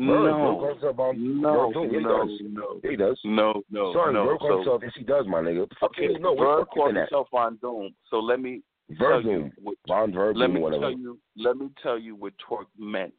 [0.07, 1.85] Verb, Verb No, calls himself Von no, Doom.
[1.93, 2.41] Yeah, he no, does.
[2.41, 3.21] no, he does.
[3.25, 4.25] no, no, Sorry, no.
[4.27, 4.83] Verb calls So, himself.
[4.85, 5.69] Yes, he does, my nigga.
[5.79, 6.09] Fuck okay?
[6.15, 7.95] Verb What calls himself Von Doom.
[8.09, 8.63] So let me
[8.99, 10.83] Verb tell you what Von Verb let me whatever.
[10.91, 13.13] tell you let me tell you what Twork meant.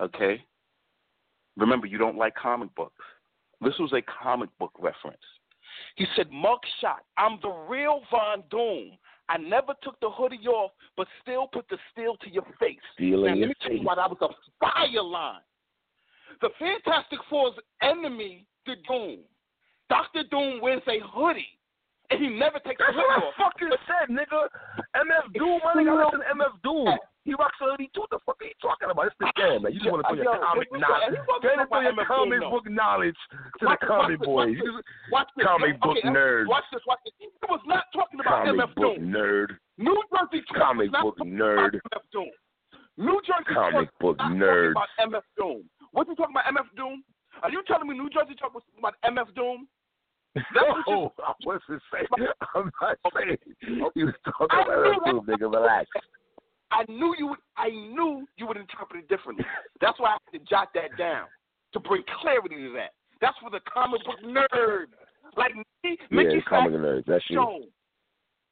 [0.00, 0.42] Okay?
[1.56, 3.04] Remember you don't like comic books.
[3.60, 5.18] This was a comic book reference.
[5.96, 8.92] He said, Mugshot, I'm the real Von Doom.
[9.28, 12.78] I never took the hoodie off, but still put the steel to your face.
[12.94, 13.86] Steel Now, let your me tell you face.
[13.86, 14.28] why that was a
[14.60, 15.40] fire line.
[16.40, 19.18] The Fantastic Four's enemy, the Doom.
[19.90, 20.22] Dr.
[20.30, 21.46] Doom wears a hoodie,
[22.10, 24.48] and he never takes That's the what I fucking said, nigga.
[24.96, 25.90] MF Doom, my nigga.
[25.90, 26.98] I listen to MF Doom.
[27.28, 28.08] He rocks a hoodie too.
[28.08, 29.12] The fuck are you talking about?
[29.12, 29.72] It's the game, man.
[29.76, 31.12] You just want to throw your Yo, comic knowledge.
[31.12, 33.20] he Get talking into your comic book knowledge
[33.60, 34.56] to the comic boys.
[34.56, 34.64] watch this.
[34.64, 35.44] just- Watch this.
[35.44, 36.46] Comic book nerds.
[36.48, 36.80] Watch this.
[36.88, 37.12] Watch this.
[37.20, 39.48] He was not talking about Comic MF book nerd.
[39.76, 41.76] New Jersey Comic book nerd.
[41.76, 42.30] MF Doom.
[42.96, 44.72] New Jersey Comic book was not nerds.
[44.72, 45.60] talking about MF Doom.
[45.92, 47.04] What you talking about MF Doom?
[47.44, 49.68] Are you telling me New Jersey Twork was talking about MF Doom?
[50.34, 52.06] That's what No, you- I wasn't saying.
[52.54, 53.36] I'm not saying
[53.94, 55.52] you was talking about MF Doom, nigga.
[55.52, 55.86] Relax.
[56.70, 57.38] I knew you would.
[57.56, 59.44] I knew you would interpret it differently.
[59.80, 61.26] That's why I had to jot that down
[61.72, 62.92] to bring clarity to that.
[63.20, 64.86] That's for the comic book nerd,
[65.36, 67.04] like me, Yeah, Mickey comic Fact nerds.
[67.06, 67.64] That's you.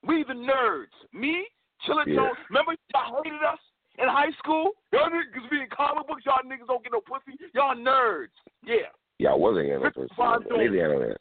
[0.06, 0.92] We the nerds.
[1.12, 1.46] Me,
[1.86, 2.14] Chilla Yeah.
[2.14, 2.38] Jones.
[2.50, 3.58] Remember y'all hated us
[3.98, 4.70] in high school?
[4.92, 6.22] Y'all niggas be in comic books.
[6.26, 7.38] Y'all niggas don't get no pussy.
[7.54, 8.34] Y'all nerds.
[8.64, 8.90] Yeah.
[9.18, 10.48] Yeah, I wasn't getting no pussy.
[10.48, 10.58] Doom.
[10.58, 11.18] didn't handle that.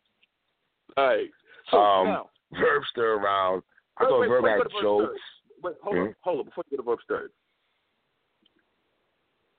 [0.97, 1.29] All right.
[1.71, 3.63] So Um, now, Verb's still around.
[3.97, 5.19] I thought wait, Verb wait, had jokes.
[5.65, 6.07] Wait, hold Mhm.
[6.09, 6.45] on, hold on.
[6.45, 7.31] Before you get to verse third,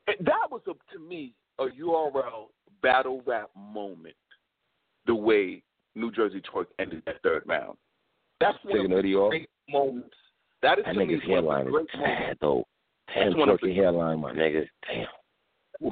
[0.06, 2.50] that was a, to me a URL
[2.82, 4.14] battle rap moment.
[5.06, 5.62] The way
[5.94, 7.76] New Jersey Twork ended that third round.
[8.40, 9.30] That's one Taking of the off.
[9.30, 10.14] great moments.
[10.62, 12.40] That is That to me nigga's one of the great moments.
[12.40, 12.66] though.
[13.14, 14.68] Damn That's one of fucking hairline, my nigga.
[14.86, 15.06] Damn.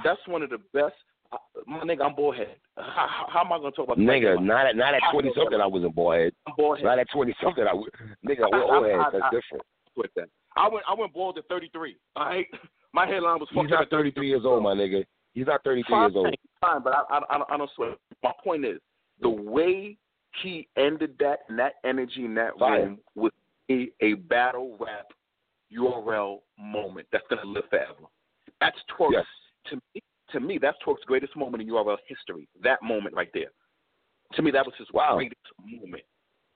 [0.05, 0.95] That's one of the best.
[1.33, 2.57] Uh, my nigga, I'm bullhead.
[2.77, 5.61] How, how, am I gonna talk about the Nigga, not at not at twenty something
[5.61, 6.33] I was a boyhead.
[6.47, 6.85] I'm bullhead.
[6.85, 7.89] Not at twenty something I was
[8.27, 9.65] nigga, we're old heads, that's I- different.
[9.97, 10.29] With that.
[10.57, 11.97] I went I went bald at 33.
[12.17, 12.47] All right,
[12.93, 15.05] my headline was He's not thirty three years old, my nigga.
[15.35, 16.35] He's not thirty three Fine, years old.
[16.61, 17.21] fine, but I, I,
[17.55, 17.95] I, don't- I.
[18.23, 18.79] My point is
[19.21, 19.97] the way
[20.43, 22.81] he ended that and that energy in that Fine.
[22.81, 23.33] room was
[23.71, 25.07] a, a battle rap
[25.77, 27.95] URL moment that's gonna live forever.
[28.61, 29.25] That's Twork's Yes.
[29.71, 30.03] to me.
[30.33, 32.49] To me, that's Twork's greatest moment in URL history.
[32.63, 33.51] That moment right there.
[34.35, 35.17] To me, that was his Wow.
[35.17, 36.03] greatest moment.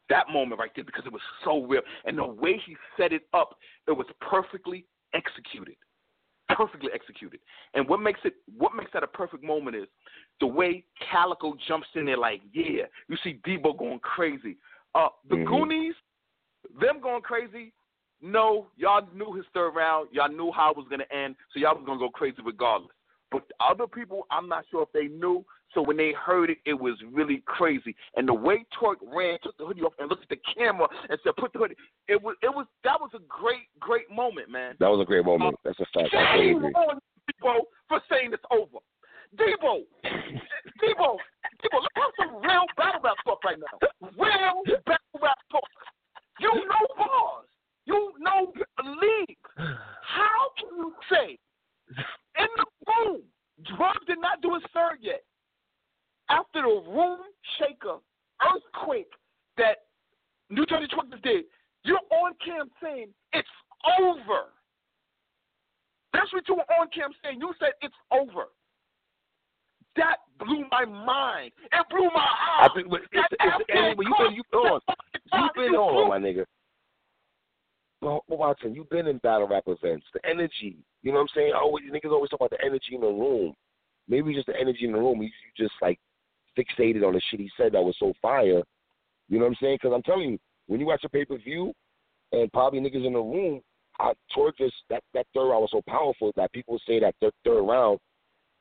[0.08, 3.22] That moment right there because it was so real, and the way he set it
[3.34, 5.76] up, it was perfectly executed
[6.56, 7.40] perfectly executed.
[7.74, 9.86] And what makes it what makes that a perfect moment is
[10.40, 12.84] the way Calicoe jumps in there like, yeah.
[13.08, 14.56] You see Debo going crazy.
[14.94, 15.46] Uh the Mhm.
[15.46, 15.94] Goonies,
[16.80, 17.72] them going crazy.
[18.20, 20.08] No, y'all knew his third round.
[20.12, 22.96] Y'all knew how it was gonna end, so y'all was gonna go crazy regardless.
[23.30, 25.44] But the other people, I'm not sure if they knew.
[25.74, 27.94] So when they heard it, it was really crazy.
[28.16, 31.18] And the way Twork ran, took the hoodie off, and looked at the camera and
[31.22, 31.76] said, "Put the hoodie."
[32.08, 34.76] It was, it was, that was a great, great moment, man.
[34.80, 35.54] That was a great moment.
[35.54, 36.14] Uh, That's a fact.
[36.14, 36.72] I totally Shame agree.
[36.72, 37.54] on Debo
[37.88, 38.80] for saying it's over.
[39.36, 39.84] Debo,
[40.80, 41.08] Debo,
[41.60, 43.76] Debo, let's have some real battle rap talk right now.
[44.16, 45.68] Real battle rap talk.
[46.40, 47.46] You know bars.
[47.84, 48.52] You know
[48.84, 49.36] league.
[49.56, 51.38] How can you say
[52.38, 53.22] in the room,
[53.76, 55.22] Drug did not do his third yet.
[56.30, 57.20] After the room
[57.58, 57.98] shaker
[58.42, 59.10] earthquake
[59.56, 59.88] that
[60.50, 61.44] New Jersey Truckers did,
[61.84, 63.48] you're on cam saying it's
[64.00, 64.52] over.
[66.12, 67.40] That's what you were on cam saying.
[67.40, 68.48] You said it's over.
[69.96, 71.52] That blew my mind.
[71.72, 72.20] It blew my
[72.60, 72.70] I eyes.
[72.74, 74.96] think, but it's, it's, you been you hold on,
[75.32, 76.44] You've been on, my nigga.
[78.00, 80.06] Well, Watson, you've been in battle rap events.
[80.14, 81.52] The energy, you know what I'm saying?
[81.54, 83.54] Always niggas always talk about the energy in the room.
[84.08, 85.20] Maybe just the energy in the room.
[85.20, 85.98] You, you just like
[86.56, 88.62] fixated on the shit he said that was so fire.
[89.28, 89.78] You know what I'm saying?
[89.82, 91.72] Because I'm telling you, when you watch a pay per view
[92.32, 93.60] and probably niggas in the room,
[94.00, 97.32] I, towards this that that third round was so powerful that people say that third,
[97.44, 97.98] third round.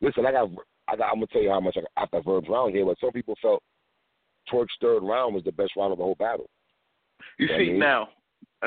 [0.01, 0.49] Listen, I got
[0.88, 1.09] I got.
[1.09, 3.35] I'm gonna tell you how much I got after Verb's round here, but some people
[3.41, 3.61] felt
[4.49, 6.49] Twork's third round was the best round of the whole battle.
[7.38, 7.77] You Yeah, see me.
[7.77, 8.09] now,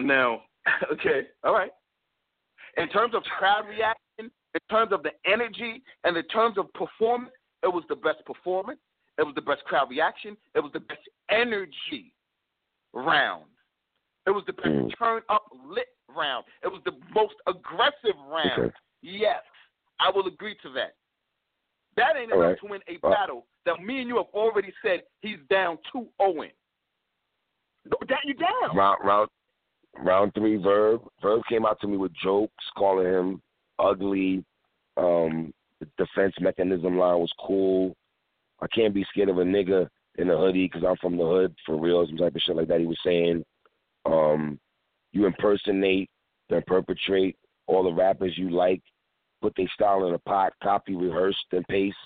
[0.00, 0.42] now,
[0.92, 1.70] okay, all right.
[2.76, 7.32] In terms of crowd reaction, in terms of the energy, and in terms of performance,
[7.62, 8.78] it was the best performance.
[9.20, 10.34] It was the best crowd reaction.
[10.54, 12.14] It was the best energy
[12.94, 13.44] round.
[14.26, 14.96] It was the best Mm.
[14.98, 16.46] turn up lit round.
[16.62, 18.58] It was the most aggressive round.
[18.58, 18.76] Okay.
[19.02, 19.42] Yes,
[20.00, 20.94] I will agree to that.
[21.96, 22.58] That ain't enough right.
[22.60, 23.02] to win a right.
[23.12, 26.50] battle that me and you have already said he's down 2 0
[28.08, 28.74] That you down.
[28.74, 29.28] Round round
[29.98, 31.02] round three, Verb.
[31.20, 33.42] Verb came out to me with jokes, calling him
[33.78, 34.44] ugly.
[34.96, 37.94] Um, the defense mechanism line was cool.
[38.62, 39.88] I can't be scared of a nigga
[40.18, 42.06] in a hoodie because I'm from the hood for real.
[42.06, 42.80] Some type of shit like that.
[42.80, 43.44] He was saying,
[44.06, 44.58] um,
[45.12, 46.10] you impersonate,
[46.48, 47.36] then perpetrate
[47.66, 48.82] all the rappers you like,
[49.40, 51.96] put their style in a pot, copy, rehearse, then paste.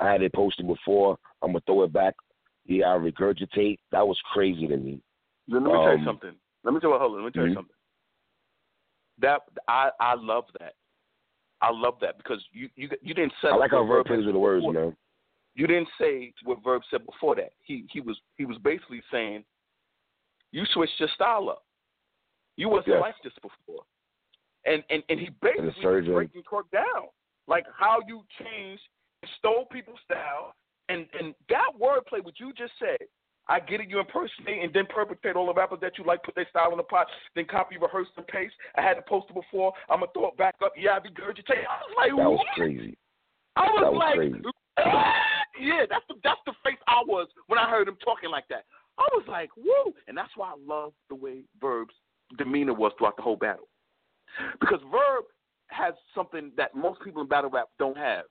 [0.00, 1.16] I had it posted before.
[1.42, 2.14] I'm gonna throw it back.
[2.66, 3.78] Yeah, I regurgitate.
[3.90, 5.00] That was crazy to me.
[5.48, 6.34] Let me tell you Um, something.
[6.64, 6.98] Let me tell you.
[6.98, 7.18] Hold on.
[7.18, 7.56] Let me tell you Mhm.
[7.56, 7.76] something.
[9.18, 10.74] That I I love that.
[11.60, 14.34] I love that because you you you didn't set I like how Verb plays with
[14.34, 14.96] the words, man.
[15.54, 17.52] You didn't say what Verb said before that.
[17.62, 19.44] He he was he was basically saying
[20.50, 21.64] you switched your style up.
[22.56, 23.00] You wasn't Yes.
[23.00, 23.84] like this before.
[24.64, 27.08] And and and he basically was breaking Twork down.
[27.48, 28.82] Like how you changed
[29.38, 30.54] stole people's style
[30.88, 33.06] and and that wordplay what you just said
[33.48, 33.90] I get it.
[33.90, 36.76] You impersonate and then perpetrate all the rappers that you like, put their style in
[36.76, 38.54] the pot, then copy, rehearse, and paste.
[38.76, 39.72] I had to post it before.
[39.90, 40.72] I'm gonna throw it back up.
[40.76, 41.66] Yeah, I regurgitate.
[41.68, 42.46] I was like, That was what?
[42.54, 42.96] crazy.
[43.56, 45.21] I was, that was like, crazy.
[45.62, 48.64] Yeah, that's the that's the face I was when I heard him talking like that.
[48.98, 51.94] I was like, woo, and that's why I love the way Verb's
[52.36, 53.68] demeanor was throughout the whole battle,
[54.60, 55.24] because Verb
[55.68, 58.24] has something that most people in battle rap don't have.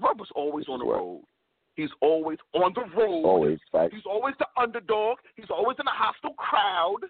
[0.00, 1.22] Verb was always on the road.
[1.74, 3.24] He's always on the road.
[3.24, 3.94] Always, facts.
[3.94, 5.18] He's always the underdog.
[5.36, 7.00] He's always in a hostile crowd,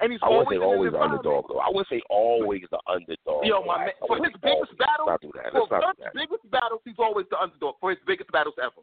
[0.00, 1.60] and he's I wouldn't always say always the underdog, though.
[1.60, 3.44] I would say always the underdog.
[3.44, 4.78] Yo, my man, for his biggest always.
[4.80, 5.52] battle, Let's not do that.
[5.52, 6.14] for Let's not do Verb's that.
[6.14, 7.74] biggest battles, he's always the underdog.
[7.80, 8.80] For his biggest battles ever.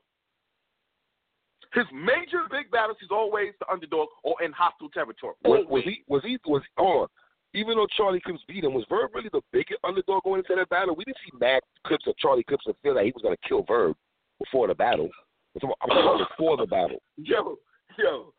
[1.74, 5.36] His major big battles, he's always the underdog or in hostile territory.
[5.44, 6.04] Was, was he?
[6.08, 6.38] Was he?
[6.46, 7.08] Was hold on.
[7.54, 10.70] Even though Charlie Clips beat him, was Verb really the biggest underdog going into that
[10.70, 10.96] battle?
[10.96, 13.48] We didn't see mad clips of Charlie Clips and feel that he was going to
[13.48, 13.96] kill Verb
[14.40, 15.10] before the battle.
[15.56, 17.02] I'm talking I'm talking about before the battle.
[17.18, 17.58] Yo,
[17.98, 18.34] yo.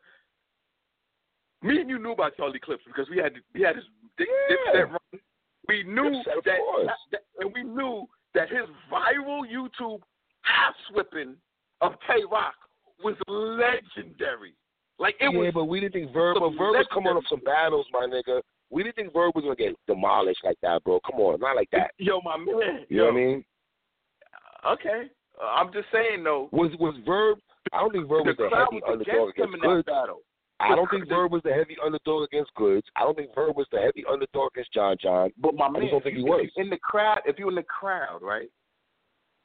[1.61, 3.85] Me and you knew about Charlie Clips because we had we had his
[4.17, 4.81] dip, Yeah.
[4.81, 5.21] Dipset run.
[5.67, 10.01] We knew Dipset, that, that, and we knew that his viral YouTube
[10.45, 11.35] ass whipping
[11.81, 12.55] of K Rock
[13.03, 14.53] was legendary.
[14.99, 15.51] Like it yeah, was.
[15.53, 16.37] but we didn't think Verb.
[16.39, 18.41] But Verb was coming up some battles, my nigga.
[18.69, 20.99] We didn't think Verb was going to get demolished like that, bro.
[21.09, 21.91] Come on, not like that.
[21.97, 22.85] Yo, my man.
[22.89, 23.45] You know what I mean?
[24.67, 25.03] Okay,
[25.41, 26.49] uh, I'm just saying though.
[26.51, 27.37] Was was Verb?
[27.71, 30.21] I don't think Verb was the heavy was underdog against him in that battle.
[30.59, 32.87] I don't think the- Verb was the heavy underdog against Goodz.
[32.95, 35.31] I don't think Verb was the heavy underdog against John John.
[35.37, 36.49] But my I man, just don't think he was.
[36.57, 37.21] in the crowd.
[37.25, 38.49] If you're in the crowd, right?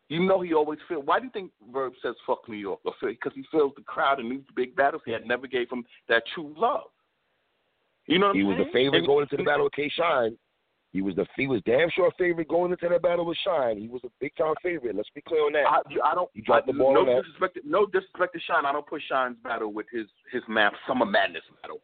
[0.09, 1.01] You know he always feel.
[1.03, 2.81] Why do you think Verb says "fuck New York"?
[2.85, 5.03] Because he feels the crowd in these big battles.
[5.07, 6.91] He had never gave him that true love.
[8.07, 8.67] You know what He I'm was saying?
[8.67, 10.37] the favorite And- going into the battle with K Shine.
[10.95, 13.79] He was the he was damn sure favorite going into that battle with Shine.
[13.79, 14.95] He was a big time favorite.
[14.95, 15.67] Let's be clear on that.
[15.67, 16.31] I, I don't.
[16.33, 17.27] He dropped I, the ball no on that.
[17.27, 17.59] disrespect.
[17.67, 18.65] No disrespect to Shine.
[18.65, 21.83] I don't put Shine's battle with his his math summer madness battle.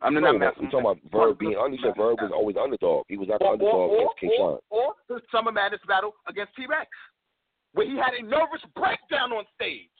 [0.00, 1.76] I'm no, not I'm talking about Verb being under.
[1.76, 3.04] You said Verb was always underdog.
[3.12, 4.64] He was not the or, underdog or, against or, Shine.
[4.72, 6.88] or the Summer Madness battle against T Rex,
[7.76, 9.92] where he had a nervous breakdown on stage.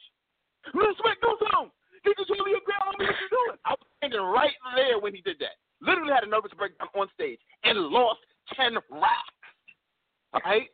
[0.73, 1.69] Sweat, do something.
[2.01, 3.05] Did you really agree on me?
[3.05, 3.57] What you doing?
[3.69, 5.61] I was standing right there when he did that.
[5.81, 8.19] Literally had a nervous breakdown on stage and lost
[8.55, 9.37] ten racks.
[10.33, 10.69] All right.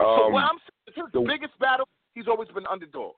[0.00, 3.14] so Um, what I'm saying is his the- biggest battle, he's always been underdog.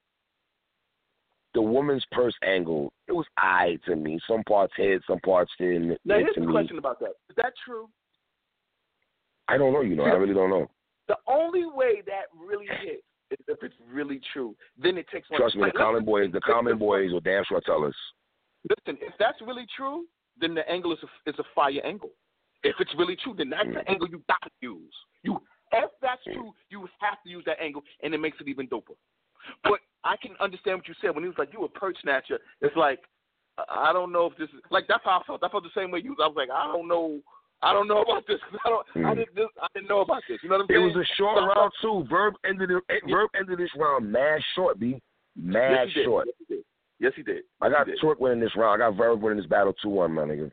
[1.55, 4.21] the woman's purse angle, it was eye to me.
[4.29, 5.99] Some parts hit, some parts didn't.
[6.05, 7.13] Now here's the question about that.
[7.31, 7.89] Is that true?
[9.49, 9.81] I don't know.
[9.81, 10.69] You know, I really don't know.
[11.09, 14.55] The only way that really hits is if it's really true.
[14.77, 15.41] Then it takes one.
[15.41, 17.95] Trust me, like, the common boys, the common boys will damn sure tell us.
[18.69, 20.05] Listen, if that's really true,
[20.41, 22.11] then the angle is a, is a fire angle.
[22.63, 24.95] If it's really true, then that's the angle you got to use.
[25.23, 25.41] You,
[25.73, 28.97] if that's true, you have to use that angle, and it makes it even doper.
[29.63, 32.39] But I can understand what you said when he was like, "You a perch snatcher."
[32.61, 33.01] It's like
[33.71, 35.43] I don't know if this is like that's how I felt.
[35.43, 36.17] I felt the same way you.
[36.23, 37.21] I was like, I don't know.
[37.63, 38.39] I don't know about this.
[38.65, 38.87] I don't.
[38.97, 39.17] I Mm.
[39.17, 39.35] didn't.
[39.35, 40.39] This, I didn't know about this.
[40.43, 40.83] You know what I'm saying?
[40.83, 42.07] It was a short So round too.
[42.11, 45.01] Verb ended it, eh, Verb ended this round mad short, B.
[45.37, 46.29] Mad yes, short.
[46.49, 46.61] Yes.
[46.99, 47.43] Yes, he did.
[47.61, 48.83] I got Twork winning this round.
[48.83, 50.51] I got Verb winning this battle two one, my nigga.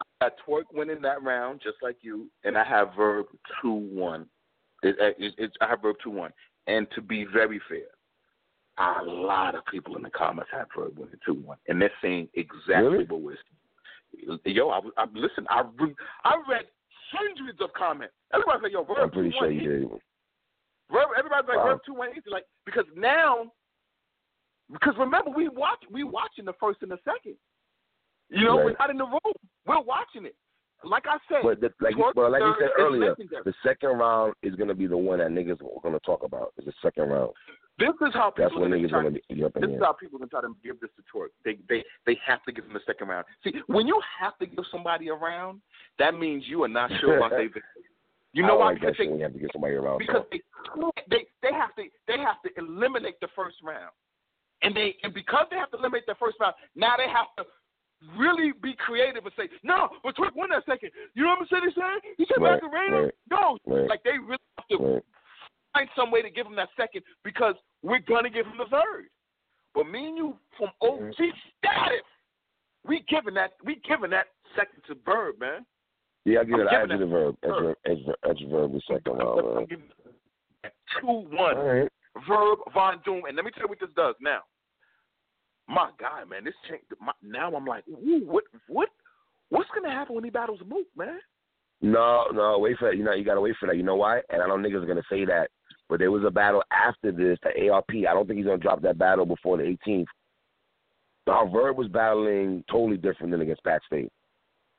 [0.00, 3.26] I got Twork winning that round just like you, and I have Verb
[3.60, 4.26] two one.
[4.82, 6.32] It, it, it, I have Verb two one.
[6.66, 7.88] And to be very fair,
[8.78, 12.28] a lot of people in the comments have Verb winning two one, and they're saying
[12.34, 13.04] exactly Really?
[13.04, 13.36] what was.
[14.44, 15.46] Yo, I, I listen.
[15.50, 16.64] I re, I read
[17.12, 18.14] hundreds of comments.
[18.32, 19.88] Everybody's like, "Yo, Verb I'm pretty sure you did.
[20.90, 21.64] Verb, everybody's like Wow.
[21.72, 23.52] Verb two one easy, like because now,
[24.72, 27.36] because remember we watch we watching the first and the second.
[28.30, 28.64] You know, Right.
[28.66, 29.34] we're not in the room.
[29.66, 30.34] We're watching it.
[30.84, 33.14] Like I said, But the, like, you, but like you said earlier,
[33.44, 36.52] the second round is gonna be the one that niggas are gonna talk about.
[36.58, 37.30] Is the second round.
[37.78, 40.16] This is how people That's when are niggas try, gonna be This is how people
[40.16, 41.28] are gonna try to give this to Twork.
[41.44, 43.26] They they they have to give him the second round.
[43.44, 45.60] See, when you have to give somebody a round,
[45.98, 47.62] that means you are not sure about their victory.
[48.32, 48.72] You know why?
[48.72, 49.98] like Because they you have to get somebody around.
[49.98, 50.24] because
[50.74, 50.90] So.
[51.10, 53.92] they they they have to they have to eliminate the first round,
[54.62, 57.44] and they and because they have to eliminate the first round, now they have to
[58.18, 60.90] really be creative and say no, but Twork won that second.
[61.14, 61.62] You know what I'm saying?
[61.68, 63.02] He said he said Right, Macarena.
[63.02, 63.88] right, No, right.
[63.88, 65.04] like they really have to Right.
[65.74, 69.06] find some way to give him that second because we're gonna give him the third.
[69.74, 71.14] But me and you from OG
[71.58, 72.02] status,
[72.84, 75.64] we giving that we giving that second to Bird, man.
[76.24, 76.92] Yeah, I get I'm it.
[76.92, 77.36] Edge the verb.
[77.42, 79.40] Edge, ver- edge, ver- edge verb the second round.
[79.40, 79.64] I'm Man.
[79.66, 79.88] giving
[80.62, 81.56] that two one.
[81.56, 81.88] All right.
[82.28, 84.40] Verb Von Doom, and let me tell you what this does now.
[85.72, 86.84] My God, man, this changed.
[87.00, 88.90] My, now I'm like, ooh, what, what,
[89.48, 91.18] what's gonna happen when he battles Mook, man?
[91.80, 92.96] No, no, wait for that.
[92.98, 93.76] You know, you gotta wait for that.
[93.76, 94.20] You know why?
[94.28, 95.48] And I know niggas are gonna say that,
[95.88, 97.88] but there was a battle after this, the ARP.
[97.90, 100.04] I don't think he's gonna drop that battle before the 18th.
[101.26, 104.10] Now, Verb was battling totally different than against Pat Stay.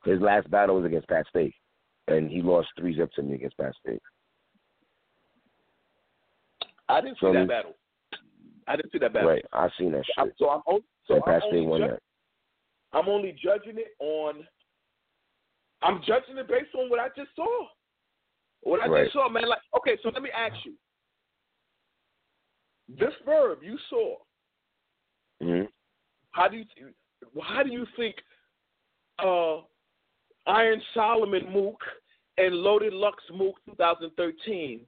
[0.06, 1.52] His last battle was against Pat Stay,
[2.08, 3.98] and he lost three zip to me against Pat Stay.
[6.88, 7.74] I didn't see So, that battle.
[8.68, 9.30] I didn't see that battle.
[9.30, 10.34] Right, I seen that shit.
[10.38, 11.99] So I'm only, so I'm only won ju- that.
[12.93, 14.47] I'm only judging it on.
[15.82, 17.68] I'm judging it based on what I just saw.
[18.61, 19.03] What I Right.
[19.03, 19.47] just saw, man.
[19.47, 20.74] Like, okay, so let me ask you.
[22.88, 24.18] This verb you saw,
[25.41, 25.64] hmm
[26.32, 26.66] how do you
[27.41, 28.16] how do you think
[29.20, 29.61] uh,
[30.45, 31.82] Iron Solomon Mook
[32.38, 34.86] and Loaded Lux Mook 2013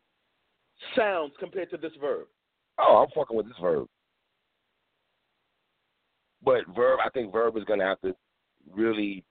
[0.95, 2.27] sounds compared to this verb?
[2.79, 3.87] Oh, I'm fucking with this Verb.
[6.43, 8.15] But Verb, I think Verb is gonna have to
[8.71, 9.23] really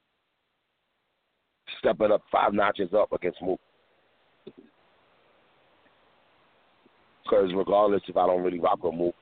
[1.79, 3.61] step it up five notches up against Mook.
[7.25, 9.15] Because regardless if I don't really rock with Mook,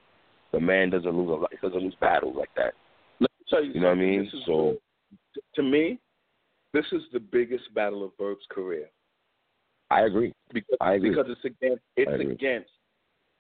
[0.52, 2.74] the man doesn't lose a doesn't lose battles like that.
[3.20, 4.30] Let me tell you, You know what I mean?
[4.46, 4.76] So
[5.54, 5.98] to me,
[6.72, 8.88] this is the biggest battle of Verb's career
[9.90, 10.32] I agree.
[10.52, 11.10] because I agree.
[11.10, 12.70] because it's against it's against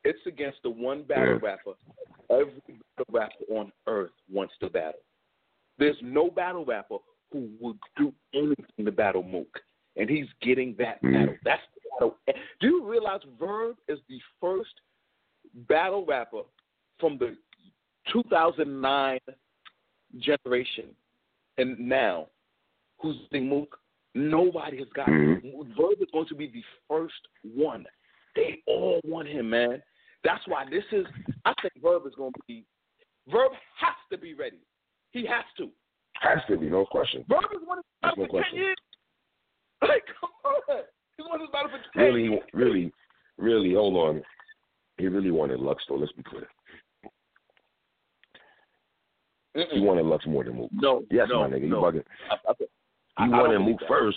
[0.04, 1.48] it's against the one battle Yeah.
[1.50, 1.72] rapper
[2.30, 2.60] every
[2.96, 5.00] battle rapper on earth wants to battle.
[5.78, 6.98] There's no battle rapper
[7.30, 9.60] who would do anything to battle Mook,
[9.96, 11.12] and he's getting that Mhm.
[11.12, 11.38] battle.
[11.44, 12.18] That's the battle.
[12.60, 14.80] Do you realize Verb is the first
[15.54, 16.44] battle rapper
[16.98, 17.36] from the
[18.06, 19.20] 2009
[20.18, 20.94] generation
[21.58, 22.28] and now
[22.98, 23.78] who's getting Mook?
[24.14, 25.74] Nobody has got Mhm.
[25.74, 27.86] Verb is going to be the first one.
[28.34, 29.82] They all want him, man.
[30.24, 31.06] That's why this is.
[31.44, 32.64] I think Verb is going to be.
[33.30, 34.58] Verb has to be ready.
[35.12, 35.68] He has to.
[36.20, 37.24] Has to be, no question.
[37.28, 38.76] Verb is one of There's no for ten years.
[39.82, 40.82] Like, come on.
[41.16, 42.42] He's one of his battle for ten Really, years.
[42.52, 42.92] really,
[43.38, 44.22] really, hold on.
[44.98, 46.46] He really wanted Lux though, let's be clear.
[49.54, 49.82] He Mm-mm.
[49.82, 50.70] wanted Lux more than Mook.
[50.72, 51.82] No, Yes, no, my nigga, you no.
[51.82, 52.04] bugging.
[52.30, 52.66] I, I, You
[53.34, 54.16] I- I wanted Mook first.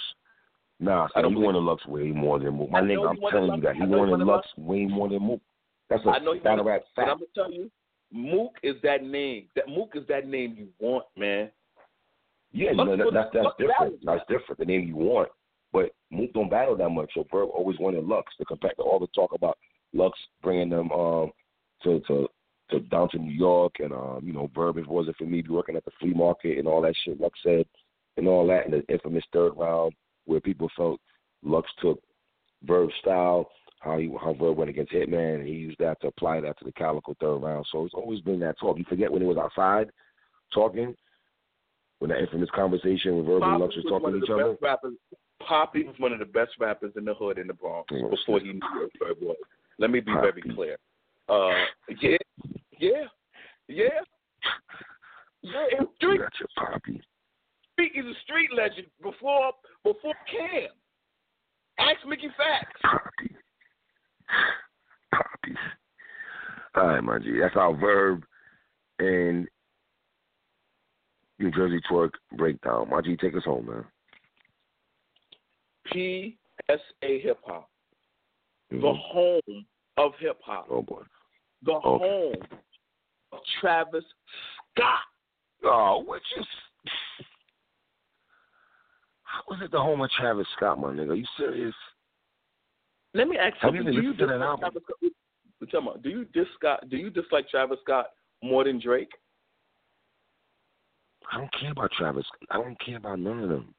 [0.80, 2.70] Nah, don't you wanted Lux way more than Mook.
[2.70, 3.76] My nigga, I'm telling you that.
[3.76, 5.42] He wanted Lux way more than Mook.
[5.90, 7.70] That's I know he battle rap But I'm gonna tell you,
[8.12, 9.48] Mook is that name.
[9.56, 11.52] That Mook is that name you want, man.
[12.52, 13.80] Yeah, no, that, that's that's Lux different.
[13.80, 14.00] battled.
[14.06, 14.60] That's different.
[14.60, 15.30] The name you want.
[15.74, 17.12] But Mook don't battle that much.
[17.14, 19.58] So Verb always wanted Lux to come back to all the talk about
[19.94, 21.32] Lux bringing them um
[21.84, 22.28] to to
[22.72, 25.42] to down to New York and um you know Verb if it wasn't for me
[25.42, 27.66] be working at the flea market and all that shit Lux said
[28.18, 29.94] and all that in the infamous third round
[30.26, 31.00] where people felt
[31.44, 32.02] Lux took
[32.64, 33.50] Verb's style
[33.80, 36.66] how he how Verb went against Hitman and he used that to apply that to
[36.66, 37.66] the Calicoe third round.
[37.72, 38.78] So it's always been that talk.
[38.78, 39.90] You forget when it was outside
[40.54, 40.96] talking
[42.00, 44.58] when that infamous conversation with Verb and Lux was talking to each other.
[44.62, 44.94] Rappers,
[45.40, 48.54] Poppy was one of the best rappers in the hood in the Bronx before he
[48.54, 49.38] knew what Verb was.
[49.78, 50.42] Let me be Poppy.
[50.42, 50.78] very clear.
[51.28, 51.50] Uh,
[52.02, 52.18] yeah,
[52.80, 52.90] yeah,
[53.68, 53.88] yeah,
[55.42, 55.80] yeah.
[55.96, 57.02] Street, got your poppy.
[57.74, 59.52] street is a street legend before
[59.84, 60.70] before Cam.
[61.80, 62.82] Ask Mickey Factz.
[62.82, 63.35] Poppy.
[65.14, 65.56] Poppy.
[66.76, 67.38] All right, my G.
[67.40, 68.24] That's our verb
[69.00, 69.48] and
[71.40, 72.90] New Jersey Twork breakdown.
[72.90, 73.86] My G, take us home, man.
[75.92, 77.70] PSA Hip Hop,
[78.72, 78.82] Mhm.
[78.82, 79.66] the home
[79.98, 81.04] of hip hop, Oh boy.
[81.62, 82.40] the Okay.
[82.42, 82.60] home
[83.32, 84.06] of Travis
[84.72, 85.00] Scott.
[85.64, 86.44] Oh, what you?
[89.24, 91.12] How is it the home of Travis Scott, my nigga?
[91.12, 91.76] Are you serious?
[93.16, 93.86] Let me ask you something.
[93.86, 94.60] Do you listened to that dislike?
[94.60, 94.84] Travis
[95.70, 96.04] Scott?
[96.04, 98.08] Do you dis Scott, Do you dislike Travis Scott
[98.44, 99.12] more than Drake?
[101.32, 102.26] I don't care about Travis.
[102.52, 103.74] I don't care about none of them.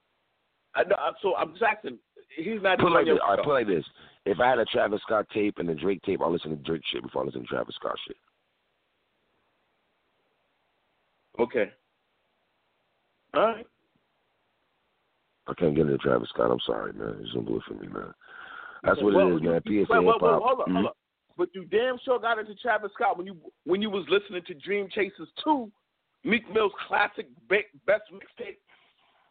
[0.74, 1.98] I know, so I'm just asking.
[2.34, 2.78] He's not.
[2.78, 3.18] Put like this.
[3.22, 3.84] All right, put like this.
[4.24, 6.82] If I had a Travis Scott tape and a Drake tape, I'll listen to Drake
[6.90, 8.16] shit before I listen to Travis Scott shit.
[11.38, 11.70] Okay.
[13.34, 13.66] All right.
[15.46, 16.50] I can't get into Travis Scott.
[16.50, 17.18] I'm sorry, man.
[17.22, 18.14] Just don't do it for me, man.
[18.86, 19.60] That's what Well, it is, man.
[19.66, 20.42] you- PSA wait, wait, hip hop.
[20.42, 20.92] hold on, Mhm.
[21.36, 24.54] But you damn sure got into Travis Scott when you when you was listening to
[24.54, 25.70] Dream Chasers 2,
[26.24, 28.56] Meek Mill's classic best mixtape.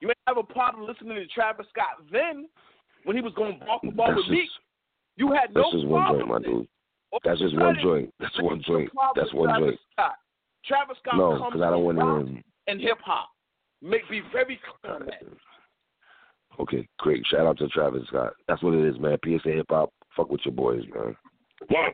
[0.02, 2.48] You ain't have a problem listening to Travis Scott then
[3.06, 4.50] when he was going ball for ball That's with Meek.
[5.18, 6.68] You had no that's just one problem joint, my dude.
[7.24, 8.14] That's just one joint.
[8.20, 8.92] That's one joint.
[9.16, 9.80] That's one Travis joint.
[9.94, 10.16] Scott?
[10.66, 12.44] Travis Scott No, comes because I don't want to.
[12.68, 13.30] and hip hop.
[13.82, 15.24] Make be very clear on that.
[16.60, 17.24] Okay, great.
[17.26, 18.34] Shout out to Travis Scott.
[18.48, 19.18] That's what it is, man.
[19.24, 19.92] PSA hip hop.
[20.16, 21.16] Fuck with your boys, man.
[21.68, 21.94] What?